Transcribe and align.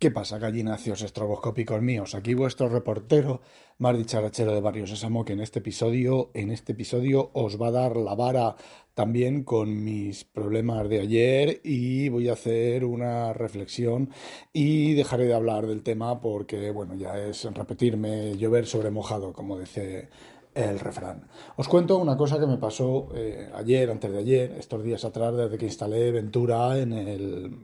¿Qué 0.00 0.12
pasa, 0.12 0.38
gallinacios 0.38 1.02
estroboscópicos 1.02 1.82
míos? 1.82 2.14
Aquí 2.14 2.32
vuestro 2.32 2.68
reportero, 2.68 3.40
más 3.78 3.98
dicharachero 3.98 4.54
de 4.54 4.60
Barrio 4.60 4.86
Sésamo, 4.86 5.24
que 5.24 5.32
en 5.32 5.40
este 5.40 5.58
episodio, 5.58 6.30
en 6.34 6.52
este 6.52 6.70
episodio 6.70 7.30
os 7.32 7.60
va 7.60 7.66
a 7.66 7.72
dar 7.72 7.96
la 7.96 8.14
vara 8.14 8.54
también 8.94 9.42
con 9.42 9.82
mis 9.82 10.22
problemas 10.22 10.88
de 10.88 11.00
ayer 11.00 11.60
y 11.64 12.10
voy 12.10 12.28
a 12.28 12.34
hacer 12.34 12.84
una 12.84 13.32
reflexión 13.32 14.10
y 14.52 14.94
dejaré 14.94 15.24
de 15.24 15.34
hablar 15.34 15.66
del 15.66 15.82
tema 15.82 16.20
porque, 16.20 16.70
bueno, 16.70 16.94
ya 16.94 17.18
es 17.18 17.42
repetirme, 17.52 18.36
llover 18.36 18.66
sobre 18.66 18.92
mojado, 18.92 19.32
como 19.32 19.58
dice 19.58 20.10
el 20.58 20.80
refrán. 20.80 21.28
Os 21.56 21.68
cuento 21.68 21.98
una 21.98 22.16
cosa 22.16 22.38
que 22.38 22.46
me 22.46 22.58
pasó 22.58 23.10
eh, 23.14 23.48
ayer, 23.54 23.90
antes 23.90 24.10
de 24.10 24.18
ayer, 24.18 24.52
estos 24.58 24.82
días 24.82 25.04
atrás, 25.04 25.36
desde 25.36 25.56
que 25.56 25.66
instalé 25.66 26.10
Ventura 26.10 26.78
en 26.78 26.92
el, 26.92 27.60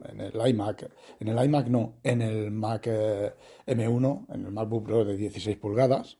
iMac. 0.47 0.89
En 1.19 1.27
el 1.27 1.45
iMac 1.45 1.67
no, 1.67 1.95
en 2.03 2.21
el 2.21 2.51
Mac 2.51 2.87
eh, 2.87 3.33
M1, 3.67 4.25
en 4.33 4.45
el 4.45 4.51
MacBook 4.51 4.85
Pro 4.85 5.03
de 5.03 5.17
16 5.17 5.57
pulgadas. 5.57 6.17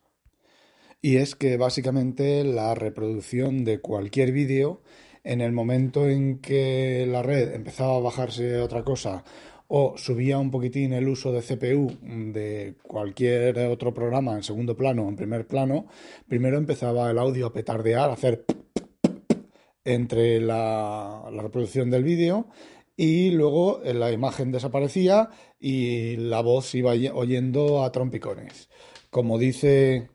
Y 1.01 1.17
es 1.17 1.35
que 1.35 1.55
básicamente 1.55 2.43
la 2.43 2.75
reproducción 2.75 3.63
de 3.63 3.79
cualquier 3.79 4.31
vídeo, 4.31 4.81
en 5.23 5.39
el 5.41 5.53
momento 5.53 6.09
en 6.09 6.39
que 6.39 7.07
la 7.09 7.23
red 7.23 7.53
empezaba 7.53 7.95
a 7.95 7.99
bajarse 7.99 8.59
otra 8.59 8.83
cosa 8.83 9.23
o 9.67 9.97
subía 9.97 10.37
un 10.37 10.51
poquitín 10.51 10.93
el 10.93 11.07
uso 11.07 11.31
de 11.31 11.41
CPU 11.41 11.91
de 12.33 12.75
cualquier 12.83 13.57
otro 13.67 13.93
programa 13.93 14.35
en 14.35 14.43
segundo 14.43 14.75
plano 14.75 15.03
o 15.03 15.09
en 15.09 15.15
primer 15.15 15.47
plano, 15.47 15.87
primero 16.27 16.57
empezaba 16.57 17.09
el 17.09 17.17
audio 17.17 17.47
a 17.47 17.53
petardear, 17.53 18.09
a 18.09 18.13
hacer 18.13 18.45
entre 19.83 20.41
la, 20.41 21.23
reproducción 21.31 21.89
del 21.91 22.03
vídeo 22.03 22.47
y 22.97 23.31
luego 23.31 23.81
la 23.83 24.11
imagen 24.11 24.51
desaparecía 24.51 25.29
y 25.59 26.15
la 26.17 26.41
voz 26.41 26.73
iba 26.75 26.91
oyendo 27.13 27.83
a 27.83 27.91
trompicones. 27.91 28.69
Como 29.09 29.37
dice 29.37 30.09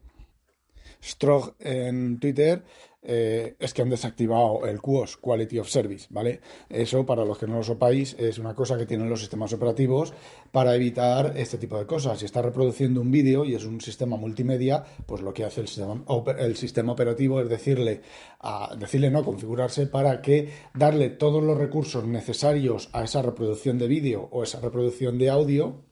Strog 1.02 1.54
en 1.60 2.18
Twitter, 2.18 2.64
eh, 3.02 3.56
es 3.58 3.72
que 3.72 3.80
han 3.80 3.88
desactivado 3.88 4.66
el 4.66 4.80
QoS, 4.80 5.16
Quality 5.16 5.58
of 5.58 5.68
Service, 5.68 6.06
¿vale? 6.10 6.40
Eso, 6.68 7.06
para 7.06 7.24
los 7.24 7.38
que 7.38 7.46
no 7.46 7.56
lo 7.56 7.62
sepáis, 7.62 8.14
es 8.18 8.38
una 8.38 8.54
cosa 8.54 8.76
que 8.76 8.84
tienen 8.84 9.08
los 9.08 9.20
sistemas 9.20 9.52
operativos 9.54 10.12
para 10.52 10.74
evitar 10.74 11.32
este 11.36 11.56
tipo 11.56 11.78
de 11.78 11.86
cosas. 11.86 12.18
Si 12.18 12.26
está 12.26 12.42
reproduciendo 12.42 13.00
un 13.00 13.10
vídeo 13.10 13.46
y 13.46 13.54
es 13.54 13.64
un 13.64 13.80
sistema 13.80 14.16
multimedia, 14.16 14.84
pues 15.06 15.22
lo 15.22 15.32
que 15.32 15.44
hace 15.44 15.62
el 15.62 15.68
sistema, 15.68 16.04
el 16.38 16.56
sistema 16.56 16.92
operativo 16.92 17.40
es 17.40 17.48
decirle, 17.48 18.02
a, 18.40 18.76
decirle 18.78 19.10
no, 19.10 19.24
configurarse 19.24 19.86
para 19.86 20.20
que 20.20 20.50
darle 20.74 21.08
todos 21.08 21.42
los 21.42 21.56
recursos 21.56 22.04
necesarios 22.06 22.90
a 22.92 23.04
esa 23.04 23.22
reproducción 23.22 23.78
de 23.78 23.88
vídeo 23.88 24.28
o 24.30 24.42
esa 24.42 24.60
reproducción 24.60 25.16
de 25.16 25.30
audio 25.30 25.84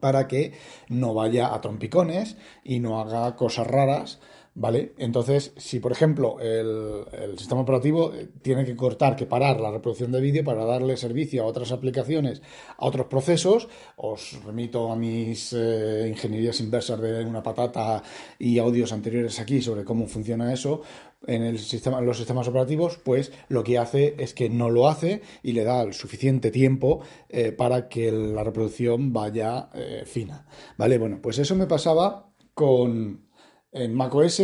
para 0.00 0.26
que 0.26 0.52
no 0.88 1.14
vaya 1.14 1.54
a 1.54 1.60
trompicones 1.60 2.36
y 2.64 2.80
no 2.80 3.00
haga 3.00 3.36
cosas 3.36 3.66
raras 3.66 4.20
¿vale? 4.54 4.92
Entonces, 4.98 5.52
si 5.56 5.80
por 5.80 5.92
ejemplo 5.92 6.38
el, 6.40 7.38
sistema 7.38 7.60
operativo 7.60 8.12
eh, 8.12 8.28
tiene 8.42 8.64
que 8.64 8.76
cortar, 8.76 9.16
que 9.16 9.26
parar 9.26 9.60
la 9.60 9.70
reproducción 9.70 10.12
de 10.12 10.20
vídeo 10.20 10.44
para 10.44 10.64
darle 10.64 10.96
servicio 10.96 11.42
a 11.42 11.46
otras 11.46 11.72
aplicaciones, 11.72 12.42
a 12.76 12.86
otros 12.86 13.06
procesos, 13.06 13.68
os 13.96 14.42
remito 14.44 14.90
a 14.90 14.96
mis 14.96 15.52
eh, 15.52 16.08
ingenierías 16.08 16.60
inversas 16.60 17.00
de 17.00 17.24
una 17.24 17.42
patata 17.42 18.02
y 18.38 18.58
audios 18.58 18.92
anteriores 18.92 19.38
aquí 19.40 19.62
sobre 19.62 19.84
cómo 19.84 20.06
funciona 20.06 20.52
eso, 20.52 20.82
en 21.26 21.42
el 21.42 21.58
sistema, 21.58 22.00
los 22.00 22.16
sistemas 22.16 22.48
operativos, 22.48 22.98
pues 23.04 23.30
lo 23.48 23.62
que 23.62 23.78
hace 23.78 24.14
es 24.18 24.32
que 24.32 24.48
no 24.48 24.70
lo 24.70 24.88
hace 24.88 25.20
y 25.42 25.52
le 25.52 25.64
da 25.64 25.82
el 25.82 25.92
suficiente 25.92 26.50
tiempo 26.50 27.00
eh, 27.28 27.52
para 27.52 27.88
que 27.88 28.10
la 28.10 28.42
reproducción 28.42 29.12
vaya 29.12 29.68
fina. 30.06 30.46
¿Vale? 30.78 30.96
Bueno, 30.96 31.18
pues 31.20 31.38
eso 31.38 31.54
me 31.54 31.66
pasaba 31.66 32.30
con, 32.54 33.29
en 33.72 33.94
macOS 33.94 34.42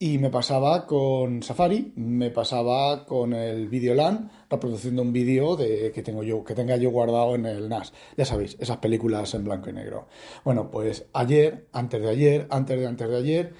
y 0.00 0.18
me 0.18 0.30
pasaba 0.30 0.86
con 0.86 1.42
Safari, 1.42 1.92
me 1.96 2.30
pasaba 2.30 3.04
con 3.04 3.32
el 3.32 3.68
Videolan, 3.68 4.30
reproduciendo 4.48 5.02
un 5.02 5.12
vídeo 5.12 5.56
de 5.56 5.90
que 5.92 6.02
tengo 6.02 6.22
yo, 6.22 6.44
que 6.44 6.54
tenga 6.54 6.76
yo 6.76 6.90
guardado 6.90 7.34
en 7.34 7.46
el 7.46 7.68
NAS. 7.68 7.92
Ya 8.16 8.24
sabéis, 8.24 8.56
esas 8.60 8.76
películas 8.76 9.34
en 9.34 9.42
blanco 9.42 9.70
y 9.70 9.72
negro. 9.72 10.06
Bueno, 10.44 10.70
pues 10.70 11.06
ayer, 11.14 11.66
antes 11.72 12.00
de 12.00 12.10
ayer, 12.10 12.46
antes 12.50 12.78
de 12.78 12.86
antes 12.86 13.08
de 13.08 13.16
ayer, 13.16 13.54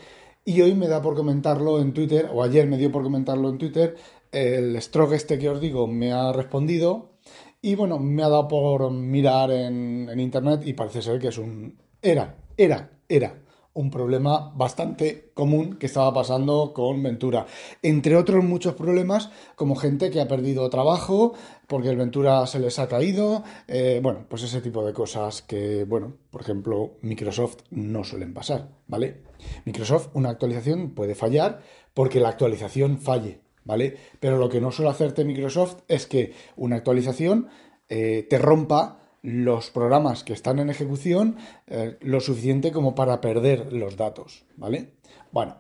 y 0.45 0.61
hoy 0.61 0.75
me 0.75 0.87
da 0.87 1.03
por 1.03 1.17
comentarlo 1.17 1.81
en 1.81 1.93
Twitter, 1.93 2.31
o 2.33 2.45
ayer 2.45 2.69
me 2.69 2.79
dio 2.79 2.93
por 2.93 3.03
comentarlo 3.03 3.49
en 3.49 3.59
Twitter, 3.59 3.97
el 4.31 4.81
stroke 4.81 5.15
este 5.15 5.41
que 5.41 5.49
os 5.49 5.61
digo 5.61 5.89
me 5.89 6.13
ha 6.13 6.33
respondido. 6.33 7.19
Y 7.61 7.75
bueno, 7.75 7.99
me 7.99 8.23
ha 8.23 8.29
dado 8.29 8.47
por 8.47 8.93
mirar 8.93 9.51
en, 9.51 10.09
en 10.09 10.21
internet 10.21 10.61
y 10.65 10.75
parece 10.75 11.03
ser 11.03 11.19
que 11.19 11.29
es 11.29 11.39
un... 11.39 11.77
Era, 12.01 12.37
era, 12.57 12.93
era 13.09 13.43
un 13.79 13.93
problema 13.93 14.53
bastante 14.57 15.31
común 15.35 15.77
que 15.79 15.87
estaba 15.87 16.13
pasando 16.13 16.73
con 16.75 17.01
Ventura. 17.01 17.47
Entre 17.81 18.17
otros 18.17 18.43
muchos 18.43 18.75
problemas, 18.75 19.31
como 19.55 19.77
gente 19.77 20.11
que 20.11 20.21
ha 20.21 20.27
perdido 20.27 20.69
trabajo 20.69 21.35
porque 21.69 21.89
el 21.89 21.97
Ventura 21.97 22.45
se 22.49 22.59
les 22.59 22.81
ha 22.81 22.89
caído, 22.89 23.45
eh, 23.69 24.01
bueno, 24.03 24.27
pues 24.29 24.43
ese 24.43 24.61
tipo 24.61 24.85
de 24.85 24.93
cosas 24.93 25.43
que, 25.43 25.85
bueno, 25.85 26.15
por 26.31 26.41
ejemplo, 26.41 26.97
Microsoft 27.03 27.59
no 27.71 28.03
suelen 28.03 28.35
pasar, 28.35 28.69
¿vale? 28.89 29.23
Microsoft, 29.65 30.09
una 30.15 30.31
actualización 30.31 30.91
puede 30.91 31.15
fallar 31.15 31.63
porque 31.95 32.19
la 32.19 32.31
actualización 32.31 32.99
falle, 32.99 33.43
¿vale? 33.65 33.97
Pero 34.19 34.39
lo 34.39 34.49
que 34.49 34.61
no 34.61 34.73
suele 34.73 34.91
hacerte 34.91 35.25
Microsoft 35.25 35.83
es 35.87 36.09
que 36.09 36.35
una 36.57 36.75
actualización 36.75 37.47
eh, 37.89 38.27
te 38.29 38.39
rompa 38.39 38.99
los 39.23 39.71
programas 39.71 40.25
que 40.25 40.33
están 40.33 40.59
en 40.59 40.71
ejecución 40.71 41.37
eh, 41.67 41.97
lo 42.01 42.21
suficiente 42.21 42.73
como 42.73 42.95
para 42.95 43.21
perder 43.21 43.73
los 43.73 43.97
datos, 43.97 44.45
¿vale? 44.57 44.95
Bueno, 45.33 45.59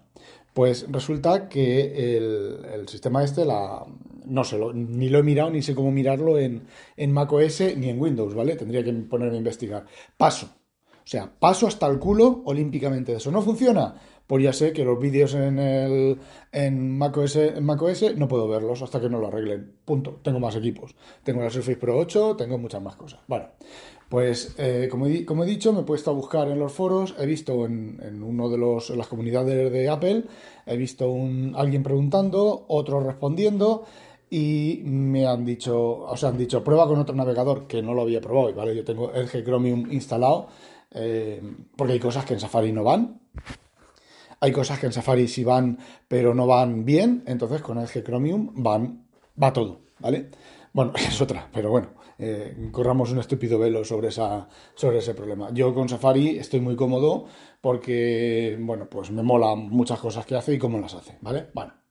pues 0.54 0.86
resulta 0.90 1.48
que 1.48 2.16
el, 2.16 2.88
sistema 2.88 3.22
este, 3.22 3.44
la, 3.44 3.84
no 4.26 4.44
sé, 4.44 4.58
ni 4.74 5.08
lo 5.08 5.18
he 5.18 5.22
mirado 5.22 5.50
ni 5.50 5.62
sé 5.62 5.74
cómo 5.74 5.90
mirarlo 5.90 6.38
en, 6.38 6.66
en 6.96 7.12
macOS 7.12 7.60
ni 7.76 7.88
en 7.88 8.00
Windows, 8.00 8.34
¿vale? 8.34 8.56
Tendría 8.56 8.82
que 8.82 8.92
ponerme 8.92 9.36
a 9.36 9.38
investigar. 9.38 9.86
Paso. 10.16 10.46
O 10.46 11.10
sea, 11.10 11.32
paso 11.38 11.66
hasta 11.66 11.86
el 11.86 11.98
culo 11.98 12.42
olímpicamente 12.44 13.12
de 13.12 13.18
eso. 13.18 13.30
¿No 13.30 13.40
funciona? 13.40 13.94
Pues 14.28 14.44
ya 14.44 14.52
sé 14.52 14.72
que 14.72 14.84
los 14.84 15.00
vídeos 15.00 15.34
en 15.34 15.58
el 15.58 16.18
en 16.52 16.96
macOS, 16.98 17.36
en 17.36 17.64
macOS 17.64 18.14
no 18.16 18.28
puedo 18.28 18.46
verlos 18.46 18.82
hasta 18.82 19.00
que 19.00 19.08
no 19.08 19.18
lo 19.18 19.26
arreglen. 19.26 19.72
Punto. 19.84 20.20
Tengo 20.22 20.38
más 20.38 20.54
equipos. 20.54 20.94
Tengo 21.24 21.42
la 21.42 21.50
Surface 21.50 21.78
Pro 21.78 21.98
8, 21.98 22.36
tengo 22.36 22.58
muchas 22.58 22.82
más 22.82 22.94
cosas. 22.94 23.20
Bueno, 23.26 23.46
pues 24.10 24.54
eh, 24.58 24.86
como, 24.90 25.06
he, 25.06 25.24
como, 25.24 25.44
he, 25.44 25.46
dicho, 25.46 25.72
me 25.72 25.80
he 25.80 25.84
puesto 25.84 26.10
a 26.10 26.14
buscar 26.14 26.48
en 26.48 26.58
los 26.58 26.72
foros, 26.72 27.14
he 27.18 27.24
visto 27.24 27.64
en, 27.64 27.98
en 28.02 28.22
uno 28.22 28.50
de 28.50 28.58
los 28.58 28.90
las 28.90 29.08
comunidades 29.08 29.72
de 29.72 29.88
Apple, 29.88 30.24
he 30.66 30.76
visto 30.76 31.10
alguien 31.54 31.82
preguntando, 31.82 32.66
otro 32.68 33.00
respondiendo 33.00 33.84
y 34.30 34.82
me 34.84 35.26
han 35.26 35.44
dicho, 35.46 36.00
o 36.00 36.16
sea, 36.16 36.28
han 36.28 36.36
dicho, 36.36 36.62
prueba 36.62 36.86
con 36.86 36.98
otro 36.98 37.14
navegador, 37.14 37.66
que 37.66 37.82
no 37.82 37.94
lo 37.94 38.02
había 38.02 38.20
probado, 38.20 38.52
¿vale? 38.54 38.76
Yo 38.76 38.84
tengo 38.84 39.10
el 39.12 39.26
Chromium 39.26 39.90
instalado, 39.90 40.48
eh, 40.90 41.40
porque 41.76 41.94
hay 41.94 42.00
cosas 42.00 42.26
que 42.26 42.34
en 42.34 42.40
Safari 42.40 42.72
no 42.72 42.84
van, 42.84 43.20
hay 44.40 44.52
cosas 44.52 44.78
que 44.78 44.86
en 44.86 44.92
Safari 44.92 45.28
sí 45.28 45.44
van, 45.44 45.78
pero 46.06 46.34
no 46.34 46.46
van 46.46 46.84
bien, 46.84 47.22
entonces 47.26 47.62
con 47.62 47.78
el 47.78 47.88
Chromium 47.88 48.52
van, 48.54 49.06
va 49.40 49.52
todo, 49.52 49.80
¿vale? 49.98 50.30
Bueno, 50.72 50.92
es 50.96 51.20
otra, 51.20 51.48
pero 51.52 51.70
bueno, 51.70 51.88
eh, 52.18 52.68
corramos 52.70 53.10
un 53.12 53.18
estúpido 53.18 53.58
velo 53.58 53.84
sobre, 53.84 54.08
esa, 54.08 54.48
sobre 54.74 54.98
ese 54.98 55.14
problema. 55.14 55.50
Yo 55.52 55.74
con 55.74 55.88
Safari 55.88 56.38
estoy 56.38 56.60
muy 56.60 56.76
cómodo 56.76 57.26
porque, 57.60 58.56
bueno, 58.60 58.88
pues 58.88 59.10
me 59.10 59.22
mola 59.22 59.54
muchas 59.54 59.98
cosas 59.98 60.26
que 60.26 60.36
hace 60.36 60.54
y 60.54 60.58
cómo 60.58 60.78
las 60.78 60.94
hace, 60.94 61.18
¿vale? 61.20 61.48
Bueno. 61.54 61.87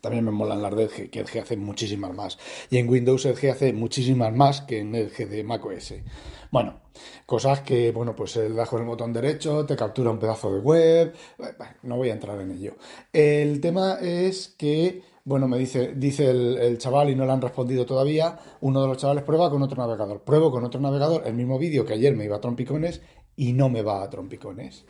También 0.00 0.24
me 0.24 0.30
molan 0.30 0.62
las 0.62 0.74
de 0.74 0.84
Edge, 0.84 1.10
que 1.10 1.20
Edge 1.20 1.40
hace 1.40 1.56
muchísimas 1.56 2.14
más. 2.14 2.38
Y 2.70 2.78
en 2.78 2.88
Windows 2.88 3.26
Edge 3.26 3.50
hace 3.50 3.72
muchísimas 3.72 4.34
más 4.34 4.62
que 4.62 4.80
en 4.80 4.94
Edge 4.94 5.26
de 5.26 5.44
macOS. 5.44 5.94
Bueno, 6.50 6.80
cosas 7.26 7.60
que, 7.60 7.92
bueno, 7.92 8.14
pues 8.14 8.36
le 8.36 8.50
das 8.50 8.68
con 8.68 8.80
el 8.80 8.86
botón 8.86 9.12
derecho, 9.12 9.66
te 9.66 9.76
captura 9.76 10.10
un 10.10 10.18
pedazo 10.18 10.52
de 10.52 10.60
web. 10.60 11.14
no 11.82 11.96
voy 11.96 12.10
a 12.10 12.14
entrar 12.14 12.40
en 12.40 12.52
ello. 12.52 12.76
El 13.12 13.60
tema 13.60 13.98
es 14.00 14.54
que, 14.56 15.02
bueno, 15.24 15.48
me 15.48 15.58
dice, 15.58 15.94
dice 15.96 16.30
el, 16.30 16.78
chaval 16.78 17.10
y 17.10 17.16
no 17.16 17.26
le 17.26 17.32
han 17.32 17.40
respondido 17.40 17.84
todavía. 17.84 18.38
Uno 18.60 18.82
de 18.82 18.88
los 18.88 18.98
chavales 18.98 19.24
prueba 19.24 19.50
con 19.50 19.62
otro 19.62 19.76
navegador. 19.76 20.22
Pruebo 20.22 20.50
con 20.50 20.64
otro 20.64 20.80
navegador 20.80 21.22
el 21.26 21.34
mismo 21.34 21.58
vídeo 21.58 21.84
que 21.84 21.94
ayer 21.94 22.14
me 22.14 22.24
iba 22.24 22.36
a 22.36 22.40
trompicones 22.40 23.02
y 23.36 23.52
no 23.52 23.68
me 23.68 23.82
va 23.82 24.02
a 24.02 24.10
trompicones. 24.10 24.84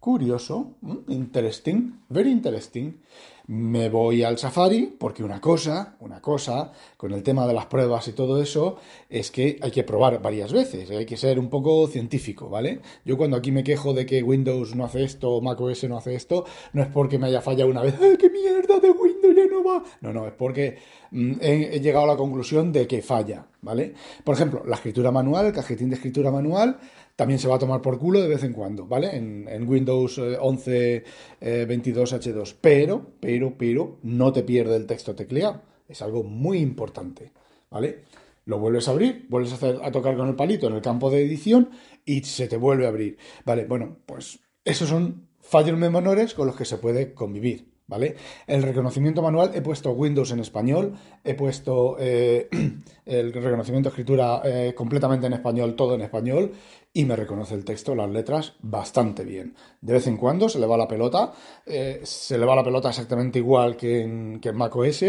Curioso, 0.00 0.74
interesting, 1.08 2.00
very 2.08 2.32
interesting. 2.32 3.00
Me 3.46 3.88
voy 3.88 4.22
al 4.22 4.38
Safari 4.38 4.94
porque 4.98 5.24
una 5.24 5.40
cosa, 5.40 5.96
una 6.00 6.20
cosa, 6.20 6.72
con 6.96 7.12
el 7.12 7.22
tema 7.22 7.46
de 7.46 7.54
las 7.54 7.66
pruebas 7.66 8.06
y 8.08 8.12
todo 8.12 8.40
eso, 8.40 8.76
es 9.10 9.30
que 9.30 9.58
hay 9.60 9.70
que 9.70 9.82
probar 9.82 10.22
varias 10.22 10.52
veces, 10.52 10.90
hay 10.90 11.06
que 11.06 11.16
ser 11.16 11.38
un 11.38 11.50
poco 11.50 11.88
científico, 11.88 12.48
¿vale? 12.48 12.80
Yo 13.04 13.16
cuando 13.16 13.36
aquí 13.36 13.50
me 13.50 13.64
quejo 13.64 13.94
de 13.94 14.06
que 14.06 14.22
Windows 14.22 14.76
no 14.76 14.84
hace 14.84 15.02
esto, 15.02 15.40
macOS 15.40 15.84
no 15.84 15.96
hace 15.96 16.14
esto, 16.14 16.44
no 16.72 16.82
es 16.82 16.88
porque 16.88 17.18
me 17.18 17.26
haya 17.26 17.40
fallado 17.40 17.70
una 17.70 17.82
vez, 17.82 17.94
¡ay, 18.00 18.16
qué 18.16 18.30
mierda 18.30 18.78
de 18.78 18.90
Windows 18.90 19.34
ya 19.34 19.46
no 19.46 19.64
va! 19.64 19.82
No, 20.00 20.12
no, 20.12 20.26
es 20.26 20.34
porque 20.34 20.78
mm, 21.10 21.32
he, 21.40 21.76
he 21.76 21.80
llegado 21.80 22.04
a 22.04 22.08
la 22.08 22.16
conclusión 22.16 22.72
de 22.72 22.86
que 22.86 23.02
falla, 23.02 23.46
¿vale? 23.60 23.94
Por 24.22 24.36
ejemplo, 24.36 24.62
la 24.66 24.76
escritura 24.76 25.10
manual, 25.10 25.46
el 25.46 25.52
cajetín 25.52 25.88
de 25.88 25.96
escritura 25.96 26.30
manual, 26.30 26.78
también 27.16 27.38
se 27.38 27.48
va 27.48 27.56
a 27.56 27.58
tomar 27.58 27.82
por 27.82 27.98
culo 27.98 28.20
de 28.20 28.28
vez 28.28 28.42
en 28.44 28.52
cuando, 28.52 28.86
¿vale? 28.86 29.16
En, 29.16 29.68
Windows 29.68 30.18
11 30.18 31.04
eh, 31.40 31.64
22 31.68 32.12
eh, 32.12 32.16
H2. 32.16 32.56
Pero, 32.60 33.06
pero, 33.20 33.56
pero, 33.56 33.98
no 34.02 34.32
te 34.32 34.42
pierde 34.42 34.76
el 34.76 34.86
texto 34.86 35.14
tecleado. 35.14 35.62
Es 35.88 36.02
algo 36.02 36.22
muy 36.22 36.58
importante, 36.58 37.32
¿vale? 37.70 38.04
Lo 38.44 38.58
vuelves 38.58 38.88
a 38.88 38.92
abrir, 38.92 39.26
vuelves 39.28 39.52
a, 39.52 39.56
hacer, 39.56 39.78
a 39.82 39.92
tocar 39.92 40.16
con 40.16 40.28
el 40.28 40.34
palito 40.34 40.66
en 40.66 40.74
el 40.74 40.82
campo 40.82 41.10
de 41.10 41.22
edición 41.22 41.70
y 42.04 42.22
se 42.24 42.48
te 42.48 42.56
vuelve 42.56 42.86
a 42.86 42.88
abrir. 42.88 43.18
Vale, 43.44 43.66
bueno, 43.66 43.98
pues 44.06 44.40
esos 44.64 44.88
son 44.88 45.28
fallos 45.40 45.78
menores 45.78 46.34
con 46.34 46.46
los 46.46 46.56
que 46.56 46.64
se 46.64 46.78
puede 46.78 47.14
convivir. 47.14 47.71
¿Vale? 47.92 48.16
El 48.46 48.62
reconocimiento 48.62 49.20
manual, 49.20 49.50
he 49.54 49.60
puesto 49.60 49.90
Windows 49.90 50.30
en 50.30 50.40
español, 50.40 50.94
he 51.22 51.34
puesto 51.34 51.96
eh, 52.00 52.48
el 53.04 53.34
reconocimiento 53.34 53.90
de 53.90 53.92
escritura 53.92 54.40
eh, 54.42 54.72
completamente 54.74 55.26
en 55.26 55.34
español, 55.34 55.76
todo 55.76 55.94
en 55.94 56.00
español, 56.00 56.52
y 56.94 57.04
me 57.04 57.16
reconoce 57.16 57.54
el 57.54 57.66
texto, 57.66 57.94
las 57.94 58.08
letras, 58.08 58.54
bastante 58.62 59.26
bien. 59.26 59.54
De 59.82 59.92
vez 59.92 60.06
en 60.06 60.16
cuando 60.16 60.48
se 60.48 60.58
le 60.58 60.64
va 60.64 60.78
la 60.78 60.88
pelota, 60.88 61.34
eh, 61.66 62.00
se 62.02 62.38
le 62.38 62.46
va 62.46 62.56
la 62.56 62.64
pelota 62.64 62.88
exactamente 62.88 63.40
igual 63.40 63.76
que 63.76 64.00
en, 64.00 64.40
que 64.40 64.48
en 64.48 64.56
macOS, 64.56 65.04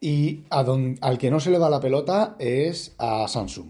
y 0.00 0.42
al 0.50 1.16
que 1.16 1.30
no 1.30 1.38
se 1.38 1.52
le 1.52 1.58
va 1.58 1.70
la 1.70 1.78
pelota 1.78 2.34
es 2.40 2.96
a 2.98 3.28
Samsung. 3.28 3.68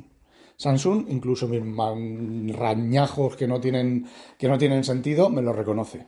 Samsung, 0.57 1.05
incluso 1.11 1.49
mis 1.49 2.57
rañajos 2.57 3.37
que 3.37 3.47
no 3.47 3.61
tienen, 3.61 4.07
que 4.39 4.49
no 4.49 4.57
tienen 4.57 4.85
sentido, 4.85 5.29
me 5.29 5.43
lo 5.43 5.53
reconoce. 5.53 6.07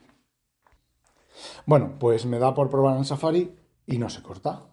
Bueno, 1.65 1.95
pues 1.99 2.25
me 2.25 2.39
da 2.39 2.53
por 2.53 2.69
probar 2.69 2.97
en 2.97 3.05
Safari 3.05 3.55
y 3.85 3.97
no 3.97 4.09
se 4.09 4.21
corta. 4.21 4.67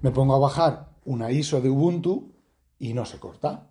Me 0.00 0.10
pongo 0.10 0.34
a 0.34 0.38
bajar 0.38 0.92
una 1.04 1.30
ISO 1.30 1.60
de 1.60 1.70
Ubuntu 1.70 2.32
y 2.78 2.94
no 2.94 3.04
se 3.04 3.18
corta. 3.18 3.70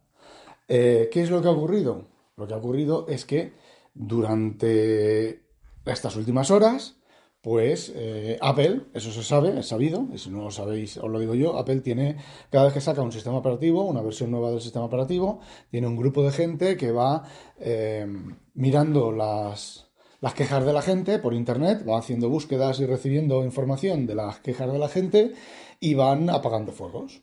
Eh, 0.68 1.09
¿Qué 1.12 1.21
es 1.21 1.29
lo 1.29 1.41
que 1.41 1.47
ha 1.47 1.51
ocurrido? 1.51 2.07
Lo 2.38 2.47
que 2.47 2.53
ha 2.53 2.57
ocurrido 2.57 3.06
es 3.07 3.25
que 3.25 3.53
durante 3.94 5.44
estas 5.85 6.15
últimas 6.15 6.51
horas, 6.51 6.95
pues 7.41 7.91
eh, 7.95 8.38
Apple, 8.39 8.83
eso 8.94 9.12
se 9.12 9.23
sabe, 9.23 9.59
es 9.59 9.68
sabido, 9.68 10.07
y 10.13 10.18
si 10.18 10.29
no 10.29 10.44
lo 10.44 10.51
sabéis, 10.51 10.97
os 10.97 11.09
lo 11.09 11.19
digo 11.19 11.33
yo, 11.33 11.57
Apple 11.57 11.81
tiene, 11.81 12.18
cada 12.50 12.65
vez 12.65 12.73
que 12.73 12.81
saca 12.81 13.01
un 13.01 13.12
sistema 13.12 13.38
operativo, 13.38 13.83
una 13.83 14.01
versión 14.01 14.31
nueva 14.31 14.51
del 14.51 14.62
sistema 14.62 14.85
operativo, 14.85 15.39
tiene 15.69 15.88
un 15.88 15.97
grupo 15.97 16.23
de 16.23 16.31
gente 16.31 16.77
que 16.77 16.91
va 16.91 17.23
eh, 17.59 18.07
mirando 18.53 19.12
las, 19.12 19.90
las 20.21 20.35
quejas 20.35 20.65
de 20.65 20.71
la 20.71 20.81
gente 20.81 21.19
por 21.19 21.33
internet, 21.33 21.83
van 21.83 22.00
haciendo 22.00 22.29
búsquedas 22.29 22.79
y 22.79 22.85
recibiendo 22.85 23.44
información 23.44 24.06
de 24.06 24.15
las 24.15 24.39
quejas 24.39 24.71
de 24.71 24.79
la 24.79 24.88
gente 24.88 25.33
y 25.79 25.95
van 25.95 26.29
apagando 26.29 26.71
fuegos. 26.71 27.21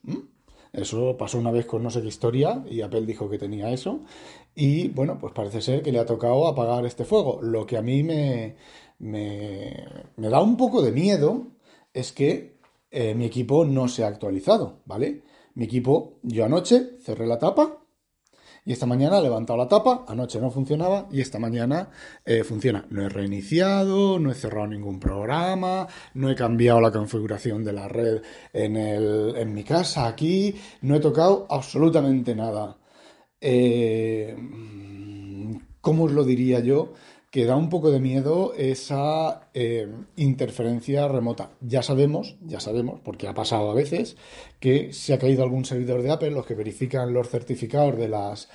Eso 0.72 1.16
pasó 1.16 1.38
una 1.38 1.52
vez 1.52 1.64
con 1.64 1.82
no 1.82 1.90
sé 1.90 2.02
qué 2.02 2.08
historia 2.08 2.64
y 2.68 2.82
Apple 2.82 3.06
dijo 3.06 3.30
que 3.30 3.38
tenía 3.38 3.70
eso 3.70 4.00
y 4.54 4.88
bueno, 4.88 5.18
pues 5.18 5.32
parece 5.32 5.62
ser 5.62 5.82
que 5.82 5.92
le 5.92 6.00
ha 6.00 6.06
tocado 6.06 6.46
apagar 6.46 6.84
este 6.84 7.04
fuego. 7.04 7.40
Lo 7.40 7.64
que 7.64 7.76
a 7.76 7.82
mí 7.82 8.02
me, 8.02 8.56
me, 8.98 9.86
da 10.16 10.42
un 10.42 10.56
poco 10.56 10.82
de 10.82 10.92
miedo 10.92 11.46
es 11.94 12.12
que 12.12 12.58
eh, 12.90 13.14
mi 13.14 13.24
equipo 13.24 13.64
no 13.64 13.88
se 13.88 14.04
ha 14.04 14.08
actualizado, 14.08 14.80
¿vale? 14.84 15.22
Mi 15.54 15.64
equipo, 15.64 16.18
yo 16.22 16.44
anoche 16.44 16.98
cerré 17.00 17.26
la 17.26 17.38
tapa, 17.38 17.78
y 18.68 18.72
esta 18.72 18.84
mañana 18.84 19.18
he 19.18 19.22
levantado 19.22 19.56
la 19.56 19.66
tapa, 19.66 20.04
anoche 20.06 20.38
no 20.38 20.50
funcionaba 20.50 21.06
y 21.10 21.22
esta 21.22 21.38
mañana 21.38 21.88
eh, 22.22 22.44
funciona. 22.44 22.84
No 22.90 23.00
he 23.02 23.08
reiniciado, 23.08 24.18
no 24.18 24.30
he 24.30 24.34
cerrado 24.34 24.66
ningún 24.66 25.00
programa, 25.00 25.88
no 26.12 26.30
he 26.30 26.34
cambiado 26.34 26.78
la 26.78 26.92
configuración 26.92 27.64
de 27.64 27.72
la 27.72 27.88
red 27.88 28.20
en, 28.52 28.76
el, 28.76 29.36
en 29.38 29.54
mi 29.54 29.64
casa 29.64 30.06
aquí, 30.06 30.54
no 30.82 30.96
he 30.96 31.00
tocado 31.00 31.46
absolutamente 31.48 32.34
nada. 32.34 32.76
Eh, 33.40 34.36
¿Cómo 35.80 36.04
os 36.04 36.12
lo 36.12 36.22
diría 36.22 36.60
yo? 36.60 36.92
Que 37.38 37.46
da 37.46 37.54
un 37.54 37.68
poco 37.68 37.92
de 37.92 38.00
miedo 38.00 38.52
esa 38.58 39.48
eh, 39.54 39.86
interferencia 40.16 41.06
remota. 41.06 41.52
Ya 41.60 41.84
sabemos, 41.84 42.34
ya 42.44 42.58
sabemos, 42.58 42.98
porque 43.04 43.28
ha 43.28 43.34
pasado 43.34 43.70
a 43.70 43.74
veces, 43.74 44.16
que 44.58 44.92
se 44.92 45.14
ha 45.14 45.20
caído 45.20 45.44
algún 45.44 45.64
servidor 45.64 46.02
de 46.02 46.10
Apple, 46.10 46.32
los 46.32 46.46
que 46.46 46.56
verifican 46.56 47.12
los 47.12 47.28
certificados 47.28 47.96
de 47.96 48.08
las, 48.08 48.48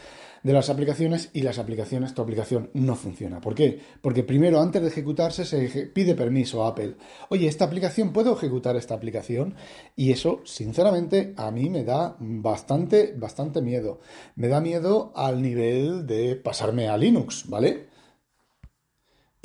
de 0.44 0.52
las 0.52 0.70
aplicaciones 0.70 1.30
y 1.32 1.44
las 1.44 1.60
aplicaciones, 1.60 2.14
tu 2.14 2.24
aplicación 2.24 2.72
no 2.74 2.98
funciona. 2.98 3.40
¿Por 3.40 3.56
qué? 3.56 3.80
Porque 4.02 4.24
primero, 4.24 4.60
antes 4.60 4.82
de 4.82 4.90
ejecutarse, 4.90 5.46
se 5.46 5.66
pide 5.88 6.14
permiso 6.14 6.66
a 6.66 6.68
Apple. 6.68 6.96
Oye, 7.30 7.48
esta 7.48 7.64
aplicación, 7.64 8.12
¿puedo 8.12 8.36
ejecutar 8.36 8.76
esta 8.76 8.96
aplicación? 8.96 9.56
Y 9.96 10.12
eso, 10.12 10.42
sinceramente, 10.44 11.34
a 11.38 11.52
mí 11.52 11.70
me 11.70 11.86
da 11.86 12.18
bastante, 12.20 13.14
bastante 13.16 13.62
miedo. 13.62 14.02
Me 14.36 14.50
da 14.50 14.60
miedo 14.60 15.14
al 15.16 15.42
nivel 15.42 16.06
de 16.06 16.36
pasarme 16.36 16.90
a 16.90 16.98
Linux, 16.98 17.48
¿vale? 17.48 17.93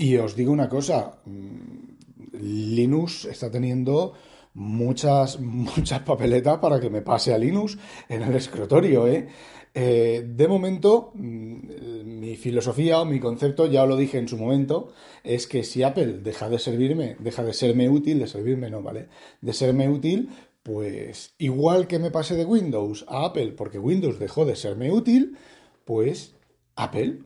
Y 0.01 0.17
os 0.17 0.37
digo 0.37 0.53
una 0.53 0.69
cosa, 0.69 1.19
mm, 1.25 2.39
Linux 2.41 3.25
está 3.25 3.51
teniendo 3.51 4.15
muchas, 4.55 5.41
muchas 5.41 6.01
papeletas 6.03 6.59
para 6.59 6.79
que 6.79 6.89
me 6.89 7.03
pase 7.03 7.35
a 7.35 7.39
Linux 7.39 7.77
en 8.09 8.23
el 8.23 8.37
escritorio, 8.37 9.09
¿eh? 9.09 9.27
eh 9.75 10.25
de 10.25 10.47
momento, 10.47 11.11
mm, 11.15 12.21
mi 12.21 12.37
filosofía 12.37 13.01
o 13.01 13.07
mi 13.07 13.19
concepto, 13.19 13.67
ya 13.67 13.85
lo 13.87 13.97
dije 13.97 14.19
en 14.19 14.29
su 14.29 14.39
momento, 14.39 14.93
es 15.25 15.49
que 15.49 15.65
si 15.65 15.83
Apple 15.83 16.21
deja 16.23 16.49
de 16.49 16.61
servirme, 16.61 17.17
deja 17.19 17.43
de 17.43 17.53
serme 17.53 17.91
útil, 17.91 18.21
de 18.21 18.29
servirme 18.29 18.71
no, 18.71 18.83
¿vale? 18.83 19.09
De 19.41 19.53
serme 19.53 19.89
útil, 19.89 20.31
pues 20.63 21.35
igual 21.39 21.89
que 21.89 21.99
me 21.99 22.13
pase 22.13 22.37
de 22.37 22.45
Windows 22.45 23.05
a 23.09 23.25
Apple, 23.25 23.51
porque 23.53 23.81
Windows 23.81 24.21
dejó 24.21 24.45
de 24.45 24.55
serme 24.55 24.93
útil, 24.93 25.37
pues 25.85 26.37
Apple 26.77 27.19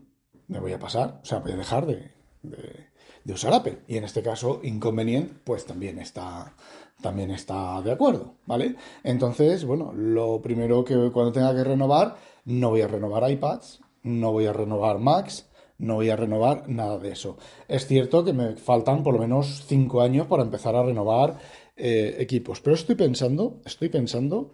me 0.48 0.58
voy 0.58 0.72
a 0.72 0.78
pasar, 0.78 1.20
o 1.22 1.26
sea, 1.26 1.40
voy 1.40 1.52
a 1.52 1.56
dejar 1.56 1.86
de, 1.86 2.11
de, 2.42 3.32
usar 3.32 3.54
Apple. 3.54 3.78
Y 3.86 3.96
en 3.96 4.04
este 4.04 4.22
caso, 4.22 4.60
Inconvenient, 4.62 5.32
pues 5.44 5.64
también 5.64 5.98
está, 5.98 6.54
también 7.00 7.30
está 7.30 7.80
de 7.82 7.92
acuerdo, 7.92 8.34
¿vale? 8.46 8.76
Entonces, 9.04 9.64
bueno, 9.64 9.92
lo 9.92 10.42
primero 10.42 10.84
que 10.84 10.94
cuando 11.12 11.32
tenga 11.32 11.54
que 11.54 11.64
renovar, 11.64 12.16
no 12.44 12.70
voy 12.70 12.82
a 12.82 12.88
renovar 12.88 13.30
iPads, 13.30 13.80
no 14.02 14.32
voy 14.32 14.46
a 14.46 14.52
renovar 14.52 14.98
Macs, 14.98 15.48
no 15.78 15.94
voy 15.94 16.10
a 16.10 16.16
renovar 16.16 16.68
nada 16.68 16.98
de 16.98 17.12
eso. 17.12 17.36
Es 17.68 17.86
cierto 17.86 18.24
que 18.24 18.32
me 18.32 18.56
faltan 18.56 19.02
por 19.02 19.14
lo 19.14 19.20
menos 19.20 19.64
cinco 19.66 20.00
años 20.00 20.26
para 20.26 20.42
empezar 20.42 20.76
a 20.76 20.82
renovar 20.82 21.38
eh, 21.76 22.16
equipos, 22.18 22.60
pero 22.60 22.74
estoy 22.74 22.94
pensando, 22.94 23.60
estoy 23.64 23.88
pensando 23.88 24.52